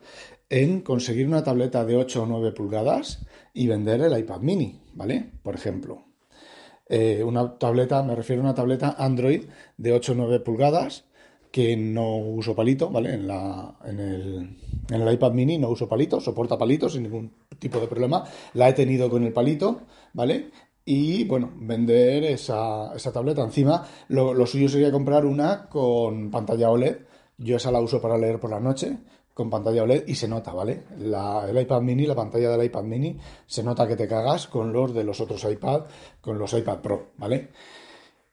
en 0.49 0.81
conseguir 0.81 1.27
una 1.27 1.45
tableta 1.45 1.85
de 1.85 1.97
8 1.97 2.23
o 2.23 2.27
9 2.27 2.53
pulgadas 2.53 3.27
y 3.53 3.67
vender 3.67 4.01
el 4.01 4.19
iPad 4.19 4.41
mini, 4.41 4.81
¿vale? 4.95 5.31
Por 5.43 5.55
ejemplo, 5.55 6.08
eh, 6.89 7.23
una 7.25 7.59
tableta, 7.59 8.03
me 8.03 8.15
refiero 8.15 8.43
a 8.43 8.45
una 8.47 8.55
tableta 8.55 8.97
Android 8.99 9.45
de 9.77 9.93
8 9.93 10.13
o 10.13 10.15
9 10.15 10.41
pulgadas 10.41 11.05
que 11.51 11.77
no 11.77 12.17
uso 12.17 12.55
palito, 12.55 12.91
¿vale? 12.91 13.15
En, 13.15 13.27
la, 13.27 13.75
en, 13.85 14.01
el, 14.01 14.57
en 14.91 15.01
el 15.01 15.13
iPad 15.15 15.33
mini 15.33 15.59
no 15.59 15.71
uso 15.71 15.89
palito, 15.89 16.21
soporta 16.21 16.59
palitos 16.59 16.93
sin 16.93 17.05
ningún 17.05 17.33
tipo 17.59 17.81
de 17.81 17.87
problema. 17.87 18.25
La 18.55 18.69
he 18.69 18.73
tenido 18.75 19.09
con 19.09 19.25
el 19.25 19.33
palito, 19.33 19.83
¿vale? 20.13 20.51
Y 20.85 21.25
bueno, 21.25 21.53
vender 21.57 22.25
esa, 22.25 22.95
esa 22.95 23.13
tableta. 23.13 23.43
Encima, 23.43 23.87
lo 24.09 24.47
suyo 24.47 24.69
sería 24.69 24.91
comprar 24.91 25.27
una 25.27 25.69
con 25.69 26.31
pantalla 26.31 26.71
OLED. 26.71 26.99
Yo 27.39 27.57
esa 27.57 27.71
la 27.71 27.81
uso 27.81 28.01
para 28.01 28.19
leer 28.19 28.41
por 28.41 28.51
la 28.51 28.61
noche 28.61 28.99
con 29.39 29.51
pantalla 29.51 29.85
OLED 29.85 30.09
y 30.09 30.17
se 30.17 30.27
nota, 30.27 30.53
¿vale? 30.53 30.83
el 30.99 31.61
iPad 31.61 31.81
mini, 31.81 32.07
la 32.07 32.17
pantalla 32.17 32.51
del 32.51 32.67
iPad 32.67 32.83
mini, 32.83 33.17
se 33.47 33.63
nota 33.63 33.87
que 33.87 33.95
te 33.95 34.09
cagas 34.09 34.49
con 34.49 34.73
los 34.73 34.93
de 34.93 35.05
los 35.05 35.21
otros 35.21 35.45
iPad, 35.45 35.83
con 36.21 36.41
los 36.41 36.53
iPad 36.55 36.81
Pro, 36.81 37.11
¿vale? 37.19 37.51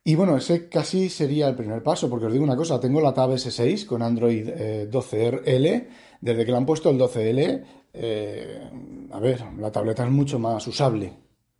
Y 0.03 0.15
bueno, 0.15 0.35
ese 0.35 0.67
casi 0.67 1.09
sería 1.09 1.47
el 1.47 1.53
primer 1.53 1.83
paso, 1.83 2.09
porque 2.09 2.25
os 2.25 2.33
digo 2.33 2.43
una 2.43 2.55
cosa, 2.55 2.79
tengo 2.79 3.01
la 3.01 3.13
Tab 3.13 3.33
S6 3.33 3.85
con 3.85 4.01
Android 4.01 4.49
12L, 4.89 5.43
eh, 5.45 5.87
desde 6.21 6.43
que 6.43 6.51
le 6.51 6.57
han 6.57 6.65
puesto 6.65 6.89
el 6.89 6.97
12L, 6.97 7.63
eh, 7.93 8.69
a 9.11 9.19
ver, 9.19 9.43
la 9.59 9.71
tableta 9.71 10.05
es 10.05 10.11
mucho 10.11 10.39
más 10.39 10.65
usable, 10.65 11.13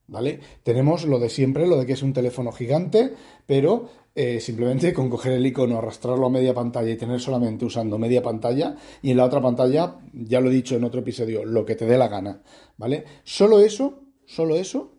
¿vale? 0.08 0.40
Tenemos 0.64 1.06
lo 1.06 1.20
de 1.20 1.30
siempre, 1.30 1.68
lo 1.68 1.78
de 1.78 1.86
que 1.86 1.94
es 1.94 2.02
un 2.02 2.14
teléfono 2.14 2.52
gigante, 2.52 3.14
pero 3.46 3.90
eh, 4.18 4.40
simplemente 4.40 4.94
con 4.94 5.10
coger 5.10 5.34
el 5.34 5.46
icono, 5.46 5.78
arrastrarlo 5.78 6.28
a 6.28 6.30
media 6.30 6.54
pantalla 6.54 6.90
y 6.90 6.96
tener 6.96 7.20
solamente 7.20 7.66
usando 7.66 7.98
media 7.98 8.24
pantalla 8.24 8.78
y 9.02 9.12
en 9.12 9.18
la 9.18 9.26
otra 9.26 9.42
pantalla, 9.42 9.98
ya 10.14 10.40
lo 10.40 10.50
he 10.50 10.54
dicho 10.54 10.78
en 10.78 10.86
otro 10.86 11.02
episodio, 11.02 11.44
lo 11.44 11.66
que 11.66 11.76
te 11.76 11.86
dé 11.86 11.98
la 11.98 12.08
gana, 12.08 12.42
¿vale? 12.78 13.04
Solo 13.26 13.60
eso, 13.60 14.00
solo 14.26 14.56
eso, 14.56 14.94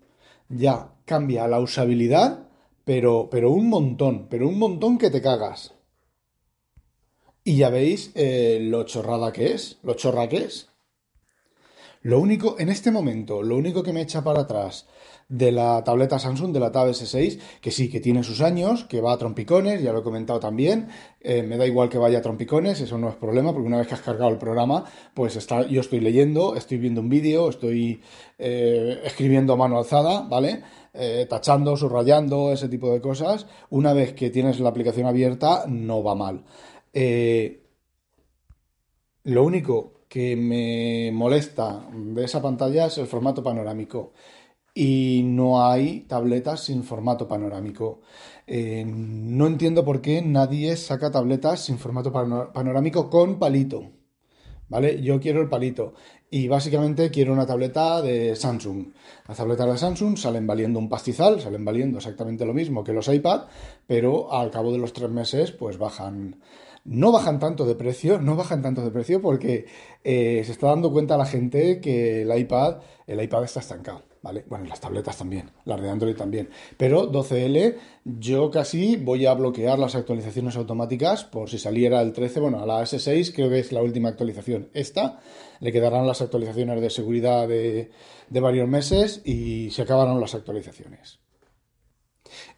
ya 0.50 0.92
cambia 1.06 1.49
la 1.49 1.61
usabilidad, 1.61 2.49
pero, 2.85 3.28
pero 3.30 3.50
un 3.50 3.70
montón, 3.70 4.28
pero 4.28 4.49
un 4.49 4.58
montón 4.58 4.99
que 4.99 5.11
te 5.11 5.23
cagas. 5.23 5.75
Y 7.42 7.56
ya 7.56 7.70
veis 7.70 8.12
eh, 8.16 8.58
lo 8.61 8.85
chorrada 8.85 9.32
que 9.32 9.54
es, 9.54 9.78
lo 9.82 9.94
chorra 9.94 10.28
que 10.28 10.38
es. 10.38 10.68
Lo 12.06 12.20
único, 12.20 12.54
en 12.60 12.68
este 12.68 12.92
momento, 12.92 13.42
lo 13.42 13.56
único 13.56 13.82
que 13.82 13.92
me 13.92 14.00
echa 14.00 14.22
para 14.22 14.42
atrás 14.42 14.86
de 15.28 15.50
la 15.50 15.82
tableta 15.82 16.20
Samsung, 16.20 16.52
de 16.52 16.60
la 16.60 16.70
Tab 16.70 16.86
S6, 16.90 17.40
que 17.60 17.72
sí, 17.72 17.90
que 17.90 17.98
tiene 17.98 18.22
sus 18.22 18.42
años, 18.42 18.84
que 18.84 19.00
va 19.00 19.12
a 19.12 19.18
trompicones, 19.18 19.82
ya 19.82 19.92
lo 19.92 19.98
he 19.98 20.02
comentado 20.04 20.38
también, 20.38 20.86
eh, 21.20 21.42
me 21.42 21.56
da 21.56 21.66
igual 21.66 21.88
que 21.88 21.98
vaya 21.98 22.18
a 22.18 22.22
trompicones, 22.22 22.80
eso 22.80 22.96
no 22.96 23.08
es 23.08 23.16
problema, 23.16 23.52
porque 23.52 23.66
una 23.66 23.78
vez 23.78 23.88
que 23.88 23.94
has 23.94 24.02
cargado 24.02 24.30
el 24.30 24.38
programa, 24.38 24.84
pues 25.14 25.34
está, 25.34 25.66
yo 25.66 25.80
estoy 25.80 25.98
leyendo, 25.98 26.54
estoy 26.54 26.78
viendo 26.78 27.00
un 27.00 27.08
vídeo, 27.08 27.48
estoy 27.48 28.00
eh, 28.38 29.00
escribiendo 29.02 29.54
a 29.54 29.56
mano 29.56 29.76
alzada, 29.76 30.20
¿vale? 30.28 30.62
Eh, 30.94 31.26
tachando, 31.28 31.76
subrayando, 31.76 32.52
ese 32.52 32.68
tipo 32.68 32.92
de 32.92 33.00
cosas. 33.00 33.48
Una 33.68 33.92
vez 33.94 34.12
que 34.12 34.30
tienes 34.30 34.60
la 34.60 34.68
aplicación 34.68 35.08
abierta, 35.08 35.64
no 35.66 36.04
va 36.04 36.14
mal. 36.14 36.44
lo 39.25 39.42
único 39.42 39.96
que 40.08 40.36
me 40.36 41.10
molesta 41.12 41.88
de 41.92 42.25
esa 42.25 42.40
pantalla 42.42 42.86
es 42.86 42.98
el 42.98 43.06
formato 43.06 43.42
panorámico 43.42 44.12
y 44.76 45.22
no 45.25 45.66
hay 45.66 46.00
tabletas 46.00 46.64
sin 46.64 46.84
formato 46.84 47.26
panorámico. 47.26 48.02
Eh, 48.46 48.84
no 48.86 49.46
entiendo 49.46 49.86
por 49.86 50.02
qué 50.02 50.20
nadie 50.20 50.76
saca 50.76 51.10
tabletas 51.10 51.64
sin 51.64 51.78
formato 51.78 52.12
panorámico 52.12 53.08
con 53.08 53.38
palito. 53.38 53.90
¿Vale? 54.68 55.00
Yo 55.00 55.18
quiero 55.18 55.40
el 55.40 55.48
palito. 55.48 55.94
Y 56.30 56.48
básicamente 56.48 57.10
quiero 57.10 57.32
una 57.32 57.46
tableta 57.46 58.02
de 58.02 58.36
Samsung. 58.36 58.92
Las 59.26 59.38
tabletas 59.38 59.66
de 59.66 59.78
Samsung 59.78 60.18
salen 60.18 60.46
valiendo 60.46 60.78
un 60.78 60.90
pastizal, 60.90 61.40
salen 61.40 61.64
valiendo 61.64 61.96
exactamente 61.96 62.44
lo 62.44 62.52
mismo 62.52 62.84
que 62.84 62.92
los 62.92 63.08
iPad, 63.08 63.44
pero 63.86 64.30
al 64.30 64.50
cabo 64.50 64.72
de 64.72 64.78
los 64.78 64.92
tres 64.92 65.08
meses, 65.08 65.52
pues 65.52 65.78
bajan. 65.78 66.42
No 66.87 67.11
bajan 67.11 67.40
tanto 67.40 67.66
de 67.66 67.75
precio, 67.75 68.21
no 68.21 68.37
bajan 68.37 68.62
tanto 68.62 68.83
de 68.83 68.90
precio 68.90 69.21
porque 69.21 69.66
eh, 70.05 70.43
se 70.45 70.52
está 70.52 70.69
dando 70.69 70.93
cuenta 70.93 71.16
la 71.16 71.26
gente 71.26 71.81
que 71.81 72.23
el 72.23 72.38
iPad, 72.38 72.78
el 73.07 73.21
iPad 73.21 73.45
está 73.45 73.61
estancado. 73.61 74.02
Bueno, 74.49 74.66
las 74.66 74.81
tabletas 74.81 75.16
también, 75.16 75.50
las 75.64 75.81
de 75.81 75.88
Android 75.88 76.16
también. 76.16 76.49
Pero 76.76 77.11
12L, 77.11 77.76
yo 78.05 78.50
casi 78.50 78.97
voy 78.97 79.26
a 79.26 79.35
bloquear 79.35 79.78
las 79.78 79.95
actualizaciones 79.95 80.57
automáticas 80.57 81.25
por 81.25 81.49
si 81.49 81.59
saliera 81.59 82.00
el 82.02 82.12
13. 82.12 82.40
Bueno, 82.40 82.61
a 82.61 82.66
la 82.66 82.83
S6 82.83 83.33
creo 83.35 83.49
que 83.49 83.61
es 83.61 83.73
la 83.73 83.83
última 83.83 84.09
actualización. 84.09 84.69
Esta 84.75 85.21
le 85.61 85.73
quedarán 85.73 86.07
las 86.07 86.23
actualizaciones 86.23 86.81
de 86.81 86.90
seguridad 86.90 87.47
de, 87.47 87.90
varios 88.31 88.69
meses 88.69 89.23
y 89.25 89.71
se 89.71 89.83
acabarán 89.83 90.21
las 90.21 90.35
actualizaciones. 90.35 91.21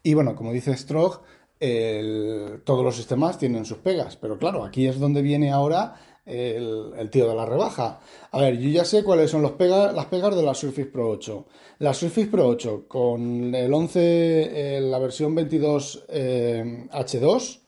Y 0.03 0.15
bueno, 0.15 0.35
como 0.35 0.53
dice 0.53 0.75
Strog, 0.75 1.23
todos 1.59 2.85
los 2.85 2.97
sistemas 2.97 3.39
tienen 3.39 3.65
sus 3.65 3.79
pegas, 3.79 4.17
pero 4.17 4.39
claro, 4.39 4.65
aquí 4.65 4.87
es 4.87 5.01
donde 5.01 5.23
viene 5.23 5.51
ahora 5.51 5.97
el, 6.29 7.09
tío 7.11 7.29
de 7.29 7.35
la 7.35 7.47
rebaja. 7.47 8.01
A 8.31 8.41
ver, 8.41 8.59
yo 8.59 8.69
ya 8.69 8.85
sé 8.85 9.03
cuáles 9.03 9.31
son 9.31 9.43
las 9.43 9.53
pegas 9.53 10.37
de 10.37 10.43
la 10.43 10.55
Surface 10.55 10.87
Pro 10.87 11.11
8. 11.11 11.47
La 11.79 11.95
Surface 11.95 12.27
Pro 12.27 12.47
8 12.49 12.85
con 12.87 13.55
el 13.55 13.73
11, 13.73 14.77
eh, 14.77 14.81
la 14.81 14.99
versión 14.99 15.35
22 15.35 16.05
eh, 16.09 16.87
H2, 16.93 17.61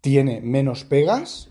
tiene 0.00 0.40
menos 0.40 0.84
pegas. 0.84 1.48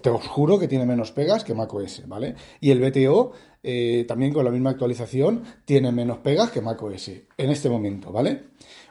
Te 0.00 0.10
os 0.10 0.26
juro 0.28 0.58
que 0.58 0.68
tiene 0.68 0.86
menos 0.86 1.10
pegas 1.10 1.42
que 1.42 1.54
macOS, 1.54 2.06
¿vale? 2.06 2.36
Y 2.60 2.70
el 2.70 2.80
BTO, 2.80 3.32
eh, 3.64 4.04
también 4.06 4.32
con 4.32 4.44
la 4.44 4.52
misma 4.52 4.70
actualización, 4.70 5.42
tiene 5.64 5.90
menos 5.90 6.18
pegas 6.18 6.52
que 6.52 6.60
macOS 6.60 7.08
en 7.08 7.50
este 7.50 7.68
momento, 7.68 8.12
¿vale? 8.12 8.44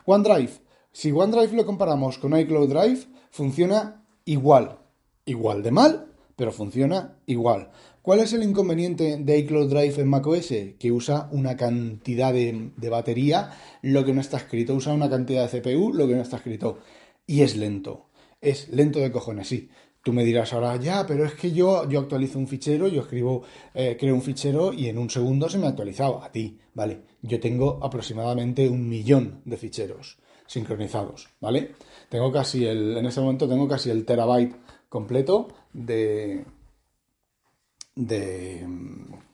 OneDrive. 0.05 0.51
Si 0.91 1.11
OneDrive 1.11 1.53
lo 1.53 1.65
comparamos 1.65 2.17
con 2.17 2.37
iCloud 2.37 2.69
Drive, 2.69 3.07
funciona 3.31 4.05
igual 4.25 4.81
igual 5.25 5.63
de 5.63 5.71
mal, 5.71 6.07
pero 6.35 6.51
funciona 6.51 7.17
igual. 7.25 7.71
¿Cuál 8.01 8.19
es 8.19 8.33
el 8.33 8.43
inconveniente 8.43 9.17
de 9.17 9.37
iCloud 9.39 9.69
Drive 9.69 10.01
en 10.01 10.07
macOS? 10.07 10.53
Que 10.79 10.91
usa 10.91 11.29
una 11.31 11.55
cantidad 11.55 12.33
de, 12.33 12.71
batería, 12.89 13.51
lo 13.81 14.03
que 14.03 14.13
no 14.13 14.21
está 14.21 14.37
escrito. 14.37 14.73
Usa 14.73 14.93
una 14.93 15.09
cantidad 15.09 15.49
de 15.49 15.61
CPU, 15.61 15.93
lo 15.93 16.07
que 16.07 16.15
no 16.15 16.21
está 16.21 16.37
escrito. 16.37 16.79
Y 17.27 17.41
es 17.41 17.55
lento. 17.55 18.07
Es 18.39 18.69
lento 18.69 18.99
de 18.99 19.11
cojones, 19.11 19.47
sí. 19.47 19.69
Tú 20.03 20.13
me 20.13 20.25
dirás 20.25 20.51
ahora, 20.51 20.77
ya, 20.77 21.05
pero 21.05 21.25
es 21.25 21.33
que 21.35 21.51
yo, 21.51 21.87
yo 21.87 21.99
actualizo 21.99 22.39
un 22.39 22.47
fichero, 22.47 22.87
yo 22.87 23.01
escribo, 23.01 23.43
eh, 23.75 23.95
creo 23.99 24.15
un 24.15 24.23
fichero 24.23 24.73
y 24.73 24.87
en 24.87 24.97
un 24.97 25.11
segundo 25.11 25.47
se 25.47 25.59
me 25.59 25.67
ha 25.67 25.69
actualizado. 25.69 26.23
A 26.23 26.31
ti, 26.31 26.57
¿vale? 26.73 27.01
Yo 27.21 27.39
tengo 27.39 27.79
aproximadamente 27.83 28.67
un 28.67 28.89
millón 28.89 29.41
de 29.45 29.57
ficheros 29.57 30.17
sincronizados, 30.51 31.29
¿vale? 31.39 31.75
Tengo 32.09 32.29
casi 32.29 32.65
el, 32.65 32.97
en 32.97 33.05
ese 33.05 33.21
momento 33.21 33.47
tengo 33.47 33.69
casi 33.69 33.89
el 33.89 34.05
terabyte 34.05 34.53
completo 34.89 35.47
de, 35.71 36.43
de 37.95 38.67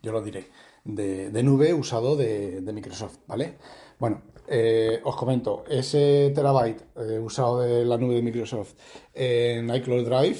yo 0.04 0.12
lo 0.12 0.22
diré, 0.22 0.48
de, 0.84 1.44
nube 1.44 1.74
usado 1.74 2.16
de, 2.16 2.62
Microsoft, 2.72 3.18
¿vale? 3.26 3.58
Bueno, 3.98 4.22
eh, 4.48 5.02
os 5.04 5.16
comento, 5.16 5.64
ese 5.68 6.32
terabyte 6.36 6.84
eh, 6.98 7.18
usado 7.18 7.62
de 7.62 7.84
la 7.84 7.98
nube 7.98 8.14
de 8.14 8.22
Microsoft 8.22 8.76
en 9.16 9.74
iCloud 9.74 10.06
Drive 10.06 10.38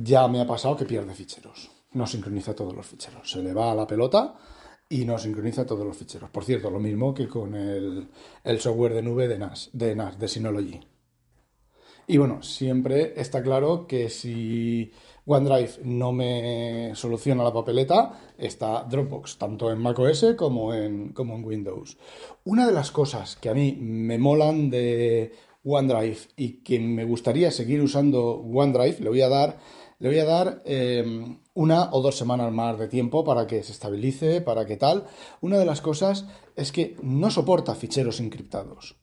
ya 0.00 0.28
me 0.28 0.40
ha 0.40 0.46
pasado 0.46 0.76
que 0.76 0.84
pierde 0.84 1.12
ficheros. 1.12 1.72
No 1.92 2.06
sincroniza 2.06 2.54
todos 2.54 2.72
los 2.72 2.86
ficheros. 2.86 3.28
Se 3.28 3.42
le 3.42 3.52
va 3.52 3.72
a 3.72 3.74
la 3.74 3.84
pelota 3.84 4.36
y 4.90 5.04
no 5.04 5.16
sincroniza 5.16 5.64
todos 5.64 5.86
los 5.86 5.96
ficheros. 5.96 6.28
Por 6.30 6.44
cierto, 6.44 6.68
lo 6.68 6.80
mismo 6.80 7.14
que 7.14 7.28
con 7.28 7.54
el, 7.54 8.08
el 8.44 8.60
software 8.60 8.92
de 8.92 9.02
nube 9.02 9.28
de 9.28 9.38
NAS, 9.38 9.70
de 9.72 9.94
NAS, 9.94 10.18
de 10.18 10.28
Synology. 10.28 10.80
Y 12.08 12.18
bueno, 12.18 12.42
siempre 12.42 13.14
está 13.16 13.40
claro 13.40 13.86
que 13.86 14.10
si 14.10 14.90
OneDrive 15.26 15.84
no 15.84 16.10
me 16.10 16.90
soluciona 16.96 17.44
la 17.44 17.52
papeleta, 17.52 18.18
está 18.36 18.82
Dropbox, 18.82 19.38
tanto 19.38 19.70
en 19.70 19.78
macOS 19.78 20.34
como 20.36 20.74
en, 20.74 21.10
como 21.12 21.36
en 21.36 21.44
Windows. 21.44 21.96
Una 22.42 22.66
de 22.66 22.72
las 22.72 22.90
cosas 22.90 23.36
que 23.36 23.48
a 23.48 23.54
mí 23.54 23.78
me 23.80 24.18
molan 24.18 24.70
de 24.70 25.32
OneDrive 25.62 26.18
y 26.36 26.64
que 26.64 26.80
me 26.80 27.04
gustaría 27.04 27.52
seguir 27.52 27.80
usando 27.80 28.40
OneDrive, 28.40 28.98
le 28.98 29.08
voy 29.08 29.22
a 29.22 29.28
dar, 29.28 29.58
le 30.00 30.08
voy 30.08 30.18
a 30.18 30.24
dar 30.24 30.62
eh, 30.64 31.04
una 31.54 31.90
o 31.92 32.00
dos 32.00 32.16
semanas 32.16 32.50
más 32.52 32.78
de 32.78 32.88
tiempo 32.88 33.22
para 33.22 33.46
que 33.46 33.62
se 33.62 33.72
estabilice, 33.72 34.40
para 34.40 34.66
que 34.66 34.76
tal. 34.76 35.06
Una 35.42 35.58
de 35.58 35.66
las 35.66 35.82
cosas 35.82 36.26
es 36.56 36.72
que 36.72 36.96
no 37.02 37.30
soporta 37.30 37.74
ficheros 37.74 38.18
encriptados. 38.18 38.96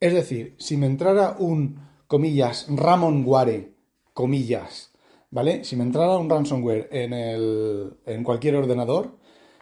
Es 0.00 0.14
decir, 0.14 0.56
si 0.58 0.76
me 0.76 0.86
entrara 0.86 1.36
un 1.38 1.80
comillas, 2.06 2.66
ramonware, 2.68 3.74
comillas, 4.14 4.92
¿vale? 5.30 5.64
Si 5.64 5.76
me 5.76 5.84
entrara 5.84 6.16
un 6.16 6.28
ransomware 6.28 6.88
en, 6.90 7.12
el, 7.12 7.98
en 8.06 8.24
cualquier 8.24 8.56
ordenador, 8.56 9.18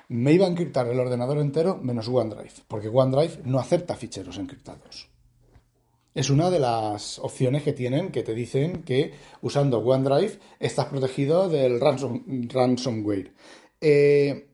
me 0.09 0.33
iba 0.33 0.47
a 0.47 0.51
encriptar 0.51 0.87
el 0.87 0.99
ordenador 0.99 1.39
entero 1.39 1.79
menos 1.83 2.09
OneDrive, 2.09 2.65
porque 2.69 2.89
OneDrive 2.89 3.43
no 3.45 3.59
acepta 3.59 3.97
ficheros 3.97 4.39
encriptados. 4.39 5.11
Es 6.15 6.29
una 6.29 6.51
de 6.51 6.59
las 6.59 7.21
opciones 7.21 7.63
que 7.63 7.73
tienen 7.73 8.11
que 8.11 8.25
te 8.25 8.35
dicen 8.35 8.83
que 8.83 9.13
usando 9.43 9.79
OneDrive 9.79 10.41
estás 10.59 10.87
protegido 10.87 11.49
del 11.49 11.81
ransomware. 11.81 13.33
Eh, 13.81 14.51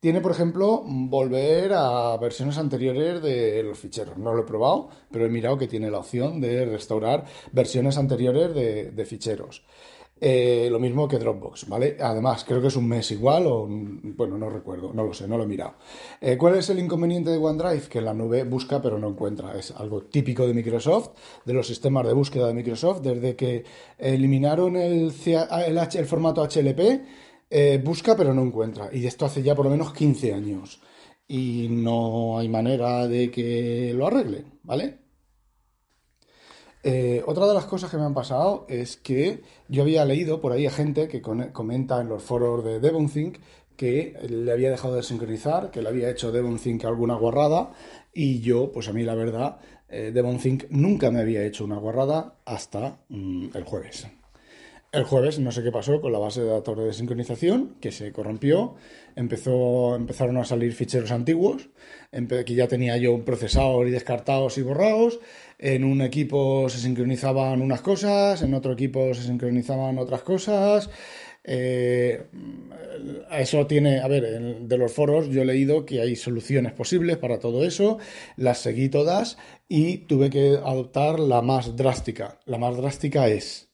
tiene, 0.00 0.22
por 0.22 0.32
ejemplo, 0.32 0.82
volver 0.86 1.74
a 1.74 2.16
versiones 2.16 2.56
anteriores 2.56 3.22
de 3.22 3.62
los 3.62 3.78
ficheros. 3.78 4.16
No 4.16 4.32
lo 4.32 4.42
he 4.42 4.46
probado, 4.46 4.88
pero 5.10 5.26
he 5.26 5.28
mirado 5.28 5.58
que 5.58 5.68
tiene 5.68 5.90
la 5.90 5.98
opción 5.98 6.40
de 6.40 6.64
restaurar 6.64 7.26
versiones 7.52 7.98
anteriores 7.98 8.54
de, 8.54 9.04
ficheros. 9.04 9.62
Eh, 10.22 10.68
lo 10.70 10.78
mismo 10.78 11.08
que 11.08 11.18
Dropbox, 11.18 11.66
¿vale? 11.66 11.96
Además, 11.98 12.44
creo 12.44 12.60
que 12.60 12.68
es 12.68 12.76
un 12.76 12.86
mes 12.86 13.10
igual 13.10 13.46
o, 13.46 13.66
bueno, 13.66 14.36
no 14.36 14.50
recuerdo, 14.50 14.92
no 14.92 15.04
lo 15.04 15.14
sé, 15.14 15.26
no 15.26 15.38
lo 15.38 15.44
he 15.44 15.46
mirado. 15.46 15.76
Eh, 16.20 16.36
¿Cuál 16.36 16.56
es 16.56 16.68
el 16.68 16.78
inconveniente 16.78 17.30
de 17.30 17.38
OneDrive? 17.38 17.88
Que 17.88 18.02
la 18.02 18.12
nube 18.12 18.44
busca 18.44 18.82
pero 18.82 18.98
no 18.98 19.08
encuentra. 19.08 19.58
Es 19.58 19.70
algo 19.70 20.02
típico 20.02 20.46
de 20.46 20.52
Microsoft, 20.52 21.10
de 21.46 21.54
los 21.54 21.66
sistemas 21.66 22.06
de 22.06 22.12
búsqueda 22.12 22.48
de 22.48 22.54
Microsoft, 22.54 23.00
desde 23.00 23.34
que 23.34 23.64
eliminaron 23.96 24.76
el, 24.76 25.10
formato 26.06 26.42
HLP 26.44 26.80
eh, 27.50 27.80
busca 27.82 28.14
pero 28.16 28.34
no 28.34 28.42
encuentra. 28.42 28.90
Y 28.92 29.06
esto 29.06 29.24
hace 29.26 29.42
ya 29.42 29.54
por 29.54 29.64
lo 29.64 29.70
menos 29.70 29.92
15 29.94 30.34
años. 30.34 30.80
Y 31.28 31.68
no 31.70 32.38
hay 32.38 32.48
manera 32.48 33.06
de 33.08 33.30
que 33.30 33.92
lo 33.94 34.06
arreglen, 34.06 34.58
¿vale? 34.64 34.98
Eh, 36.82 37.22
otra 37.26 37.46
de 37.46 37.54
las 37.54 37.66
cosas 37.66 37.90
que 37.90 37.98
me 37.98 38.04
han 38.04 38.14
pasado 38.14 38.64
es 38.68 38.96
que 38.96 39.42
yo 39.68 39.82
había 39.82 40.04
leído 40.04 40.40
por 40.40 40.52
ahí 40.52 40.66
a 40.66 40.70
gente 40.70 41.08
que 41.08 41.20
comenta 41.20 42.00
en 42.00 42.08
los 42.08 42.22
foros 42.22 42.64
de 42.64 42.80
DevonThink 42.80 43.38
que 43.76 44.16
le 44.28 44.52
había 44.52 44.70
dejado 44.70 44.96
de 44.96 45.02
sincronizar, 45.02 45.70
que 45.70 45.82
le 45.82 45.88
había 45.88 46.10
hecho 46.10 46.32
DevonThink 46.32 46.84
alguna 46.84 47.14
guarrada 47.14 47.72
y 48.12 48.40
yo, 48.40 48.72
pues 48.72 48.88
a 48.88 48.92
mí 48.92 49.02
la 49.02 49.14
verdad, 49.14 49.58
eh, 49.88 50.10
DevonThink 50.12 50.64
nunca 50.70 51.10
me 51.10 51.20
había 51.20 51.44
hecho 51.44 51.64
una 51.64 51.76
guarrada 51.76 52.34
hasta 52.44 52.98
mm, 53.08 53.48
el 53.54 53.64
jueves. 53.64 54.06
El 54.92 55.04
jueves 55.04 55.38
no 55.38 55.52
sé 55.52 55.62
qué 55.62 55.70
pasó 55.70 56.00
con 56.00 56.10
la 56.10 56.18
base 56.18 56.40
de 56.40 56.48
datos 56.48 56.76
de 56.76 56.92
sincronización, 56.92 57.76
que 57.80 57.92
se 57.92 58.10
corrompió, 58.10 58.74
empezó, 59.14 59.94
empezaron 59.94 60.36
a 60.38 60.44
salir 60.44 60.72
ficheros 60.72 61.12
antiguos, 61.12 61.68
que 62.10 62.54
ya 62.54 62.66
tenía 62.66 62.96
yo 62.96 63.14
un 63.14 63.22
procesador 63.22 63.86
y 63.86 63.92
descartados 63.92 64.58
y 64.58 64.62
borrados, 64.62 65.20
en 65.62 65.84
un 65.84 66.00
equipo 66.00 66.70
se 66.70 66.78
sincronizaban 66.78 67.60
unas 67.60 67.82
cosas, 67.82 68.40
en 68.40 68.54
otro 68.54 68.72
equipo 68.72 69.12
se 69.12 69.24
sincronizaban 69.24 69.98
otras 69.98 70.22
cosas. 70.22 70.88
Eh, 71.44 72.28
eso 73.30 73.66
tiene, 73.66 74.00
a 74.00 74.08
ver, 74.08 74.60
de 74.60 74.78
los 74.78 74.92
foros 74.92 75.28
yo 75.28 75.42
he 75.42 75.44
leído 75.44 75.84
que 75.84 76.00
hay 76.00 76.16
soluciones 76.16 76.72
posibles 76.72 77.18
para 77.18 77.38
todo 77.38 77.64
eso, 77.64 77.98
las 78.36 78.58
seguí 78.58 78.88
todas 78.88 79.36
y 79.68 79.98
tuve 79.98 80.30
que 80.30 80.58
adoptar 80.64 81.20
la 81.20 81.42
más 81.42 81.76
drástica. 81.76 82.40
La 82.46 82.56
más 82.56 82.78
drástica 82.78 83.28
es 83.28 83.70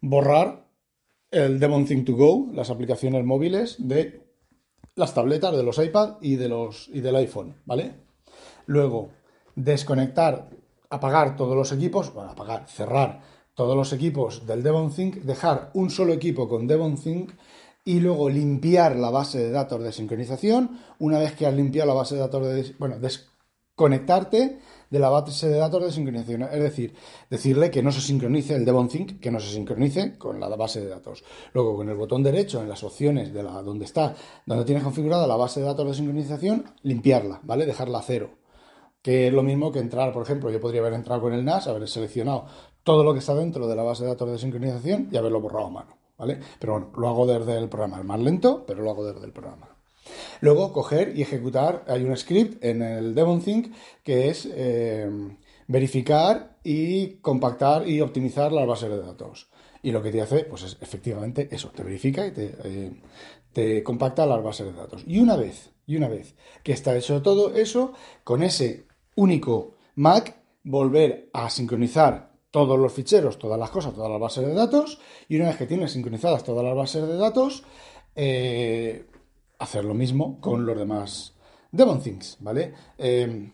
borrar 0.00 0.66
el 1.30 1.60
Demon 1.60 1.84
Thing 1.84 2.04
to 2.04 2.14
Go, 2.14 2.50
las 2.54 2.70
aplicaciones 2.70 3.24
móviles 3.24 3.76
de 3.78 4.22
las 4.94 5.12
tabletas, 5.12 5.54
de 5.54 5.62
los 5.62 5.78
iPad 5.78 6.16
y, 6.22 6.36
de 6.36 6.48
los, 6.48 6.88
y 6.94 7.00
del 7.00 7.16
iPhone, 7.16 7.56
¿vale? 7.66 7.92
Luego, 8.64 9.10
desconectar, 9.54 10.48
apagar 10.90 11.36
todos 11.36 11.56
los 11.56 11.72
equipos, 11.72 12.12
bueno, 12.12 12.30
apagar, 12.30 12.68
cerrar 12.68 13.20
todos 13.54 13.74
los 13.74 13.92
equipos 13.92 14.46
del 14.46 14.62
DevonThink, 14.62 15.16
dejar 15.22 15.70
un 15.74 15.90
solo 15.90 16.12
equipo 16.12 16.48
con 16.48 16.66
DevonThink 16.66 17.32
y 17.84 18.00
luego 18.00 18.28
limpiar 18.28 18.96
la 18.96 19.10
base 19.10 19.38
de 19.38 19.50
datos 19.50 19.82
de 19.82 19.92
sincronización. 19.92 20.78
Una 20.98 21.18
vez 21.18 21.34
que 21.34 21.46
has 21.46 21.54
limpiado 21.54 21.88
la 21.88 21.94
base 21.94 22.16
de 22.16 22.20
datos 22.20 22.46
de... 22.46 22.74
Bueno, 22.78 22.98
desconectarte 22.98 24.58
de 24.90 24.98
la 24.98 25.08
base 25.08 25.48
de 25.48 25.56
datos 25.56 25.82
de 25.82 25.92
sincronización. 25.92 26.42
Es 26.42 26.62
decir, 26.62 26.94
decirle 27.30 27.70
que 27.70 27.82
no 27.82 27.92
se 27.92 28.00
sincronice 28.00 28.54
el 28.54 28.64
DevonThink, 28.64 29.20
que 29.20 29.30
no 29.30 29.40
se 29.40 29.52
sincronice 29.52 30.18
con 30.18 30.38
la 30.38 30.48
base 30.48 30.80
de 30.80 30.88
datos. 30.88 31.24
Luego, 31.54 31.76
con 31.76 31.88
el 31.88 31.96
botón 31.96 32.22
derecho 32.22 32.60
en 32.60 32.68
las 32.68 32.84
opciones 32.84 33.32
de 33.32 33.42
la 33.42 33.62
donde 33.62 33.84
está, 33.84 34.14
donde 34.44 34.64
tienes 34.64 34.84
configurada 34.84 35.26
la 35.26 35.36
base 35.36 35.60
de 35.60 35.66
datos 35.66 35.86
de 35.86 35.94
sincronización, 35.94 36.64
limpiarla, 36.82 37.40
¿vale? 37.42 37.64
Dejarla 37.64 38.00
a 38.00 38.02
cero. 38.02 38.30
Que 39.06 39.28
es 39.28 39.32
lo 39.32 39.44
mismo 39.44 39.70
que 39.70 39.78
entrar, 39.78 40.12
por 40.12 40.24
ejemplo, 40.24 40.50
yo 40.50 40.60
podría 40.60 40.80
haber 40.80 40.94
entrado 40.94 41.20
con 41.20 41.32
el 41.32 41.44
NAS, 41.44 41.68
haber 41.68 41.86
seleccionado 41.86 42.46
todo 42.82 43.04
lo 43.04 43.12
que 43.12 43.20
está 43.20 43.36
dentro 43.36 43.68
de 43.68 43.76
la 43.76 43.84
base 43.84 44.02
de 44.02 44.08
datos 44.08 44.28
de 44.28 44.36
sincronización 44.36 45.10
y 45.12 45.16
haberlo 45.16 45.40
borrado 45.40 45.66
a 45.66 45.70
mano, 45.70 45.96
¿vale? 46.18 46.40
Pero 46.58 46.72
bueno, 46.72 46.90
lo 46.96 47.08
hago 47.08 47.24
desde 47.24 47.56
el 47.56 47.68
programa, 47.68 48.00
es 48.00 48.04
más 48.04 48.18
lento, 48.18 48.64
pero 48.66 48.82
lo 48.82 48.90
hago 48.90 49.06
desde 49.06 49.24
el 49.24 49.30
programa. 49.30 49.68
Luego, 50.40 50.72
coger 50.72 51.16
y 51.16 51.22
ejecutar, 51.22 51.84
hay 51.86 52.02
un 52.02 52.16
script 52.16 52.64
en 52.64 52.82
el 52.82 53.14
DevonThink 53.14 53.72
que 54.02 54.28
es 54.28 54.48
eh, 54.52 55.08
verificar 55.68 56.56
y 56.64 57.18
compactar 57.18 57.88
y 57.88 58.00
optimizar 58.00 58.50
las 58.50 58.66
bases 58.66 58.90
de 58.90 58.98
datos. 58.98 59.46
Y 59.84 59.92
lo 59.92 60.02
que 60.02 60.10
te 60.10 60.20
hace, 60.20 60.46
pues 60.46 60.64
es 60.64 60.78
efectivamente 60.80 61.46
eso, 61.52 61.70
te 61.72 61.84
verifica 61.84 62.26
y 62.26 62.32
te, 62.32 62.56
eh, 62.64 62.90
te 63.52 63.84
compacta 63.84 64.26
las 64.26 64.42
bases 64.42 64.66
de 64.66 64.72
datos. 64.72 65.04
Y 65.06 65.20
una 65.20 65.36
vez, 65.36 65.70
y 65.86 65.96
una 65.96 66.08
vez 66.08 66.34
que 66.64 66.72
está 66.72 66.96
hecho 66.96 67.22
todo 67.22 67.54
eso, 67.54 67.92
con 68.24 68.42
ese 68.42 68.85
único 69.16 69.74
Mac, 69.96 70.36
volver 70.62 71.30
a 71.32 71.50
sincronizar 71.50 72.32
todos 72.50 72.78
los 72.78 72.92
ficheros, 72.92 73.38
todas 73.38 73.58
las 73.58 73.70
cosas, 73.70 73.94
todas 73.94 74.10
las 74.10 74.20
bases 74.20 74.46
de 74.46 74.54
datos, 74.54 74.98
y 75.28 75.36
una 75.36 75.48
vez 75.48 75.56
que 75.56 75.66
tienes 75.66 75.92
sincronizadas 75.92 76.44
todas 76.44 76.64
las 76.64 76.74
bases 76.74 77.06
de 77.06 77.16
datos, 77.16 77.64
eh, 78.14 79.06
hacer 79.58 79.84
lo 79.84 79.94
mismo 79.94 80.40
con 80.40 80.64
los 80.64 80.76
demás 80.76 81.34
Devon 81.70 82.00
Things, 82.00 82.38
¿vale? 82.40 82.72
Em, 82.96 83.52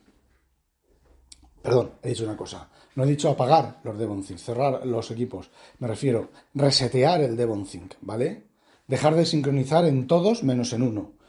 perdón, 1.60 1.92
he 2.02 2.10
dicho 2.10 2.24
una 2.24 2.36
cosa. 2.36 2.68
No 2.94 3.04
he 3.04 3.08
dicho 3.08 3.30
apagar 3.30 3.80
los 3.84 3.98
Devon 3.98 4.22
Things, 4.22 4.42
cerrar 4.42 4.86
los 4.86 5.10
equipos. 5.10 5.50
Me 5.78 5.88
refiero 5.88 6.30
resetear 6.54 7.22
el 7.22 7.36
Devon 7.36 7.64
Think, 7.64 7.94
¿vale? 8.02 8.48
Dejar 8.86 9.14
de 9.14 9.26
sincronizar 9.26 9.84
en 9.84 10.06
todos 10.06 10.44
menos 10.44 10.72
en 10.72 10.82
uno 10.82 11.21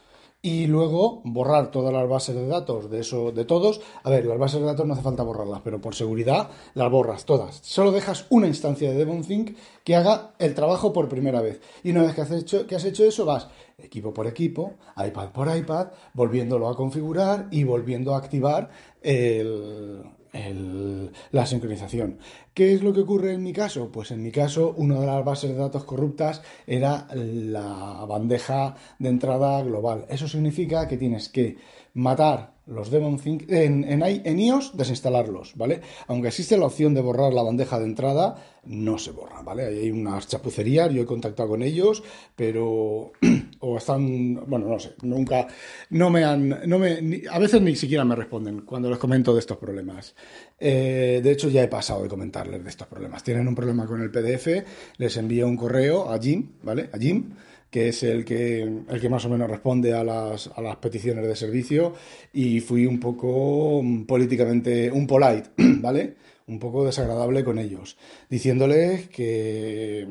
y 0.44 0.66
luego 0.66 1.22
borrar 1.24 1.70
todas 1.70 1.90
las 1.90 2.06
bases 2.06 2.34
de 2.34 2.46
datos 2.46 2.90
de 2.90 3.00
eso 3.00 3.32
de 3.32 3.46
todos. 3.46 3.80
A 4.02 4.10
ver, 4.10 4.26
las 4.26 4.36
bases 4.36 4.60
de 4.60 4.66
datos 4.66 4.86
no 4.86 4.92
hace 4.92 5.02
falta 5.02 5.22
borrarlas, 5.22 5.62
pero 5.64 5.80
por 5.80 5.94
seguridad 5.94 6.50
las 6.74 6.90
borras 6.90 7.24
todas. 7.24 7.60
Solo 7.62 7.92
dejas 7.92 8.26
una 8.28 8.46
instancia 8.46 8.90
de 8.90 8.96
DevonThink 8.96 9.56
que 9.82 9.96
haga 9.96 10.34
el 10.38 10.54
trabajo 10.54 10.92
por 10.92 11.08
primera 11.08 11.40
vez. 11.40 11.62
Y 11.82 11.92
una 11.92 12.02
vez 12.02 12.14
que 12.14 12.20
has 12.20 12.30
hecho, 12.30 12.66
que 12.66 12.76
has 12.76 12.84
hecho 12.84 13.06
eso, 13.06 13.24
vas 13.24 13.48
equipo 13.78 14.12
por 14.12 14.26
equipo, 14.26 14.74
iPad 14.98 15.30
por 15.30 15.56
iPad, 15.56 15.86
volviéndolo 16.12 16.68
a 16.68 16.76
configurar 16.76 17.48
y 17.50 17.64
volviendo 17.64 18.14
a 18.14 18.18
activar 18.18 18.68
el, 19.00 20.02
la 21.30 21.46
sincronización. 21.46 22.18
¿Qué 22.52 22.74
es 22.74 22.82
lo 22.82 22.92
que 22.92 23.00
ocurre 23.00 23.32
en 23.32 23.42
mi 23.42 23.52
caso? 23.52 23.90
Pues 23.92 24.10
en 24.10 24.22
mi 24.22 24.30
caso, 24.30 24.74
una 24.76 24.98
de 25.00 25.06
las 25.06 25.24
bases 25.24 25.50
de 25.50 25.56
datos 25.56 25.84
corruptas 25.84 26.42
era 26.66 27.06
la 27.14 28.04
bandeja 28.08 28.74
de 28.98 29.08
entrada 29.08 29.62
global. 29.62 30.06
Eso 30.08 30.28
significa 30.28 30.88
que 30.88 30.96
tienes 30.96 31.28
que 31.28 31.56
matar 31.94 32.54
los 32.66 32.90
Demon 32.90 33.20
en, 33.48 33.84
en, 33.84 34.38
iOS 34.38 34.76
desinstalarlos, 34.76 35.54
¿vale? 35.54 35.82
Aunque 36.06 36.28
existe 36.28 36.56
la 36.56 36.66
opción 36.66 36.94
de 36.94 37.02
borrar 37.02 37.34
la 37.34 37.42
bandeja 37.42 37.78
de 37.78 37.84
entrada, 37.84 38.36
no 38.64 38.98
se 38.98 39.10
borra, 39.10 39.42
¿vale? 39.42 39.66
hay 39.66 39.90
unas 39.90 40.26
chapucerías, 40.28 40.90
yo 40.90 41.02
he 41.02 41.06
contactado 41.06 41.50
con 41.50 41.62
ellos, 41.62 42.02
pero 42.34 43.12
o 43.60 43.76
están, 43.76 44.36
bueno, 44.46 44.66
no 44.66 44.78
sé, 44.78 44.94
nunca, 45.02 45.46
no 45.90 46.08
me 46.08 46.24
han, 46.24 46.62
no 46.66 46.78
me, 46.78 47.22
a 47.30 47.38
veces 47.38 47.60
ni 47.60 47.76
siquiera 47.76 48.04
me 48.04 48.16
responden 48.16 48.62
cuando 48.62 48.88
les 48.88 48.98
comento 48.98 49.34
de 49.34 49.40
estos 49.40 49.58
problemas. 49.58 50.14
Eh, 50.58 51.20
de 51.22 51.32
hecho, 51.32 51.50
ya 51.50 51.62
he 51.62 51.68
pasado 51.68 52.02
de 52.02 52.08
comentarles 52.08 52.64
de 52.64 52.70
estos 52.70 52.86
problemas. 52.86 53.22
Tienen 53.22 53.46
un 53.46 53.54
problema 53.54 53.86
con 53.86 54.00
el 54.00 54.10
PDF, 54.10 54.48
les 54.96 55.16
envío 55.18 55.46
un 55.46 55.56
correo 55.56 56.10
a 56.10 56.18
Jim, 56.18 56.52
¿vale? 56.62 56.88
A 56.92 56.98
Jim 56.98 57.34
que 57.74 57.88
es 57.88 58.04
el 58.04 58.24
que, 58.24 58.62
el 58.62 59.00
que 59.00 59.08
más 59.08 59.24
o 59.24 59.28
menos 59.28 59.50
responde 59.50 59.92
a 59.92 60.04
las, 60.04 60.48
a 60.54 60.62
las 60.62 60.76
peticiones 60.76 61.26
de 61.26 61.34
servicio, 61.34 61.92
y 62.32 62.60
fui 62.60 62.86
un 62.86 63.00
poco 63.00 63.82
mm, 63.82 64.04
políticamente, 64.04 64.92
un 64.92 65.08
polite, 65.08 65.50
¿vale? 65.56 66.14
Un 66.46 66.60
poco 66.60 66.84
desagradable 66.84 67.42
con 67.42 67.58
ellos, 67.58 67.96
diciéndoles 68.30 69.08
que 69.08 70.06